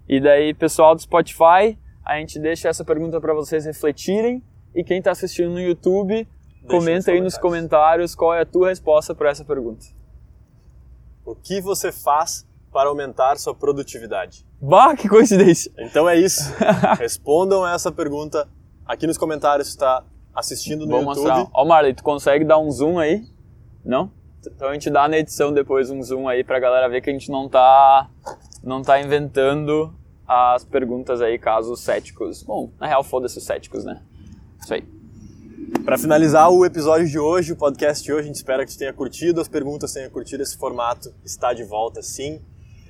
E 0.09 0.21
daí, 0.21 0.55
pessoal 0.55 0.95
do 0.95 1.03
Spotify, 1.03 1.77
a 2.05 2.19
gente 2.19 2.39
deixa 2.39 2.69
essa 2.69 2.85
pergunta 2.85 3.21
para 3.21 3.35
vocês 3.35 3.65
refletirem. 3.65 4.43
E 4.73 4.85
quem 4.85 4.99
está 4.99 5.11
assistindo 5.11 5.51
no 5.51 5.61
YouTube, 5.61 6.29
comenta 6.67 7.11
aí 7.11 7.21
nos 7.21 7.37
comentários 7.39 8.15
qual 8.15 8.35
é 8.35 8.43
a 8.43 8.47
tua 8.47 8.69
resposta 8.69 9.15
para 9.15 9.31
essa 9.31 9.45
pergunta. 9.45 9.87
O 11.25 11.35
que 11.35 11.61
você 11.61 11.93
faz 11.93 12.47
para 12.73 12.89
aumentar 12.89 13.37
sua 13.37 13.55
produtividade? 13.55 14.47
Bah, 14.61 14.95
que 14.97 15.09
coincidência! 15.09 15.73
Então 15.79 16.09
é 16.09 16.17
isso. 16.17 16.43
Respondam 16.99 17.67
essa 17.67 17.91
pergunta 17.91 18.49
aqui 18.87 19.07
nos 19.07 19.19
comentários 19.19 19.69
se 19.69 19.75
está 19.75 20.05
assistindo 20.35 20.87
no 20.87 20.93
Vou 20.93 21.01
YouTube. 21.01 21.29
Mostrar. 21.29 21.49
Ó, 21.53 21.65
Marley, 21.65 21.95
tu 21.95 22.03
consegue 22.03 22.45
dar 22.45 22.59
um 22.59 22.71
zoom 22.71 22.99
aí? 22.99 23.25
Não? 23.85 24.11
Então 24.47 24.69
a 24.69 24.73
gente 24.73 24.89
dá 24.89 25.07
na 25.07 25.19
edição 25.19 25.53
depois 25.53 25.91
um 25.91 26.03
zoom 26.03 26.29
aí 26.29 26.43
pra 26.43 26.59
galera 26.59 26.89
ver 26.89 27.01
que 27.01 27.11
a 27.11 27.13
gente 27.13 27.31
não 27.31 27.49
tá, 27.49 28.09
não 28.63 28.83
tá 28.83 29.01
inventando 29.01 29.95
as 30.27 30.65
perguntas 30.65 31.21
aí, 31.21 31.39
caso 31.39 31.77
céticos. 31.77 32.43
Bom, 32.43 32.71
na 32.79 32.87
real, 32.87 33.03
foda-se 33.03 33.39
os 33.39 33.45
céticos, 33.45 33.85
né? 33.85 34.03
Isso 34.61 34.73
aí. 34.73 35.00
Para 35.79 35.97
finalizar 35.97 36.51
o 36.51 36.65
episódio 36.65 37.09
de 37.09 37.19
hoje, 37.19 37.53
o 37.53 37.57
podcast 37.57 38.05
de 38.05 38.13
hoje, 38.13 38.23
a 38.23 38.27
gente 38.27 38.37
espera 38.37 38.65
que 38.65 38.73
você 38.73 38.79
tenha 38.79 38.93
curtido 38.93 39.41
as 39.41 39.49
perguntas, 39.49 39.93
tenha 39.93 40.11
curtido 40.11 40.43
esse 40.43 40.57
formato. 40.57 41.15
Está 41.25 41.53
de 41.53 41.63
volta, 41.63 42.03
sim. 42.03 42.41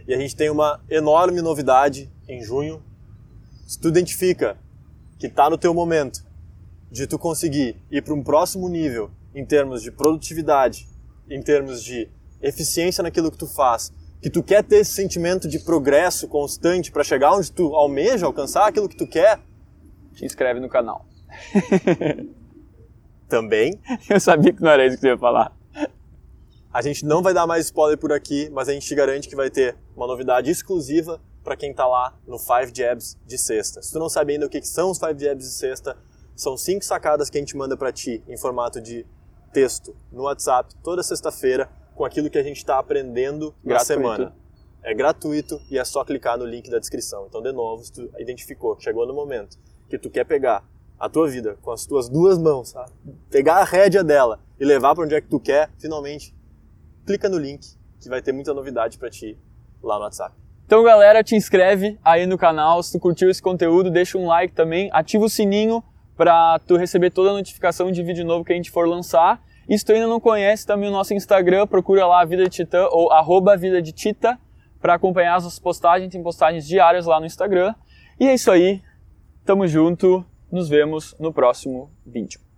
E 0.08 0.14
a 0.14 0.18
gente 0.18 0.34
tem 0.34 0.50
uma 0.50 0.80
enorme 0.88 1.42
novidade 1.42 2.10
em 2.28 2.42
junho. 2.42 2.82
Se 3.66 3.78
tu 3.78 3.88
identifica 3.88 4.56
que 5.18 5.26
está 5.26 5.48
no 5.50 5.58
teu 5.58 5.74
momento 5.74 6.24
de 6.90 7.06
tu 7.06 7.18
conseguir 7.18 7.76
ir 7.90 8.02
para 8.02 8.14
um 8.14 8.22
próximo 8.22 8.68
nível 8.68 9.10
em 9.34 9.44
termos 9.44 9.82
de 9.82 9.92
produtividade, 9.92 10.88
em 11.28 11.42
termos 11.42 11.82
de 11.82 12.08
eficiência 12.42 13.02
naquilo 13.02 13.30
que 13.30 13.38
tu 13.38 13.46
faz, 13.46 13.92
que 14.20 14.30
tu 14.30 14.42
quer 14.42 14.64
ter 14.64 14.78
esse 14.78 14.92
sentimento 14.92 15.46
de 15.46 15.58
progresso 15.58 16.26
constante 16.26 16.90
para 16.90 17.04
chegar 17.04 17.34
onde 17.34 17.52
tu 17.52 17.74
almeja, 17.74 18.26
alcançar 18.26 18.66
aquilo 18.66 18.88
que 18.88 18.96
tu 18.96 19.06
quer, 19.06 19.38
te 20.14 20.24
inscreve 20.24 20.60
no 20.60 20.68
canal. 20.68 21.06
Também. 23.30 23.80
Eu 24.10 24.20
sabia 24.20 24.52
que 24.52 24.60
não 24.60 24.70
era 24.70 24.84
isso 24.84 24.96
que 24.96 25.00
você 25.00 25.08
ia 25.08 25.18
falar. 25.18 25.56
A 26.72 26.82
gente 26.82 27.04
não 27.04 27.22
vai 27.22 27.32
dar 27.32 27.46
mais 27.46 27.64
spoiler 27.66 27.96
por 27.96 28.12
aqui, 28.12 28.50
mas 28.50 28.68
a 28.68 28.72
gente 28.72 28.86
te 28.86 28.94
garante 28.94 29.28
que 29.28 29.34
vai 29.34 29.48
ter 29.48 29.76
uma 29.96 30.06
novidade 30.06 30.50
exclusiva 30.50 31.20
para 31.42 31.56
quem 31.56 31.70
está 31.70 31.86
lá 31.86 32.14
no 32.26 32.38
5 32.38 32.76
Jabs 32.76 33.16
de 33.26 33.38
sexta. 33.38 33.80
Se 33.82 33.92
tu 33.92 33.98
não 33.98 34.08
sabe 34.08 34.34
ainda 34.34 34.46
o 34.46 34.48
que 34.48 34.62
são 34.62 34.90
os 34.90 34.98
5 34.98 35.18
Jabs 35.18 35.44
de 35.44 35.52
sexta, 35.52 35.96
são 36.36 36.56
cinco 36.56 36.84
sacadas 36.84 37.28
que 37.28 37.36
a 37.36 37.40
gente 37.40 37.56
manda 37.56 37.76
para 37.76 37.92
ti 37.92 38.22
em 38.26 38.36
formato 38.36 38.80
de 38.80 39.06
texto 39.52 39.94
no 40.10 40.22
WhatsApp 40.22 40.74
toda 40.82 41.02
sexta-feira 41.02 41.68
com 41.94 42.04
aquilo 42.04 42.30
que 42.30 42.38
a 42.38 42.42
gente 42.42 42.56
está 42.56 42.78
aprendendo 42.78 43.54
gratuito. 43.62 43.68
na 43.68 43.78
semana. 43.80 44.36
É 44.82 44.94
gratuito 44.94 45.60
e 45.70 45.78
é 45.78 45.84
só 45.84 46.02
clicar 46.04 46.38
no 46.38 46.46
link 46.46 46.70
da 46.70 46.78
descrição. 46.78 47.26
Então, 47.28 47.42
de 47.42 47.52
novo, 47.52 47.84
se 47.84 47.92
tu 47.92 48.10
identificou 48.18 48.78
chegou 48.80 49.06
no 49.06 49.12
momento 49.12 49.58
que 49.88 49.98
tu 49.98 50.08
quer 50.08 50.24
pegar 50.24 50.64
a 51.00 51.08
tua 51.08 51.26
vida 51.28 51.56
com 51.62 51.72
as 51.72 51.86
tuas 51.86 52.10
duas 52.10 52.38
mãos, 52.38 52.68
sabe? 52.68 52.90
pegar 53.30 53.56
a 53.56 53.64
rédea 53.64 54.04
dela 54.04 54.38
e 54.60 54.64
levar 54.64 54.94
para 54.94 55.04
onde 55.04 55.14
é 55.14 55.20
que 55.20 55.28
tu 55.28 55.40
quer, 55.40 55.70
finalmente, 55.78 56.34
clica 57.06 57.26
no 57.28 57.38
link 57.38 57.66
que 57.98 58.08
vai 58.08 58.20
ter 58.20 58.32
muita 58.32 58.52
novidade 58.52 58.98
para 58.98 59.08
ti 59.08 59.38
lá 59.82 59.96
no 59.96 60.02
WhatsApp. 60.02 60.34
Então, 60.66 60.84
galera, 60.84 61.24
te 61.24 61.34
inscreve 61.34 61.98
aí 62.04 62.26
no 62.26 62.38
canal. 62.38 62.82
Se 62.82 62.92
tu 62.92 63.00
curtiu 63.00 63.28
esse 63.30 63.42
conteúdo, 63.42 63.90
deixa 63.90 64.16
um 64.16 64.26
like 64.26 64.54
também, 64.54 64.88
ativa 64.92 65.24
o 65.24 65.28
sininho 65.28 65.82
para 66.16 66.58
tu 66.60 66.76
receber 66.76 67.10
toda 67.10 67.30
a 67.30 67.32
notificação 67.32 67.90
de 67.90 68.02
vídeo 68.02 68.24
novo 68.24 68.44
que 68.44 68.52
a 68.52 68.56
gente 68.56 68.70
for 68.70 68.86
lançar. 68.86 69.42
E 69.68 69.78
se 69.78 69.84
tu 69.84 69.92
ainda 69.92 70.06
não 70.06 70.20
conhece 70.20 70.66
também 70.66 70.88
o 70.88 70.92
nosso 70.92 71.14
Instagram, 71.14 71.66
procura 71.66 72.06
lá 72.06 72.24
Vida 72.24 72.44
de 72.44 72.50
Titã 72.50 72.86
ou 72.90 73.10
arroba 73.10 73.56
Vida 73.56 73.80
de 73.80 73.90
Tita 73.90 74.38
para 74.80 74.94
acompanhar 74.94 75.36
as 75.36 75.44
nossas 75.44 75.58
postagens, 75.58 76.10
tem 76.10 76.22
postagens 76.22 76.66
diárias 76.66 77.06
lá 77.06 77.18
no 77.18 77.26
Instagram. 77.26 77.74
E 78.18 78.26
é 78.26 78.34
isso 78.34 78.50
aí, 78.50 78.82
tamo 79.44 79.66
junto, 79.66 80.24
nos 80.50 80.68
vemos 80.68 81.14
no 81.18 81.32
próximo 81.32 81.90
vídeo. 82.04 82.49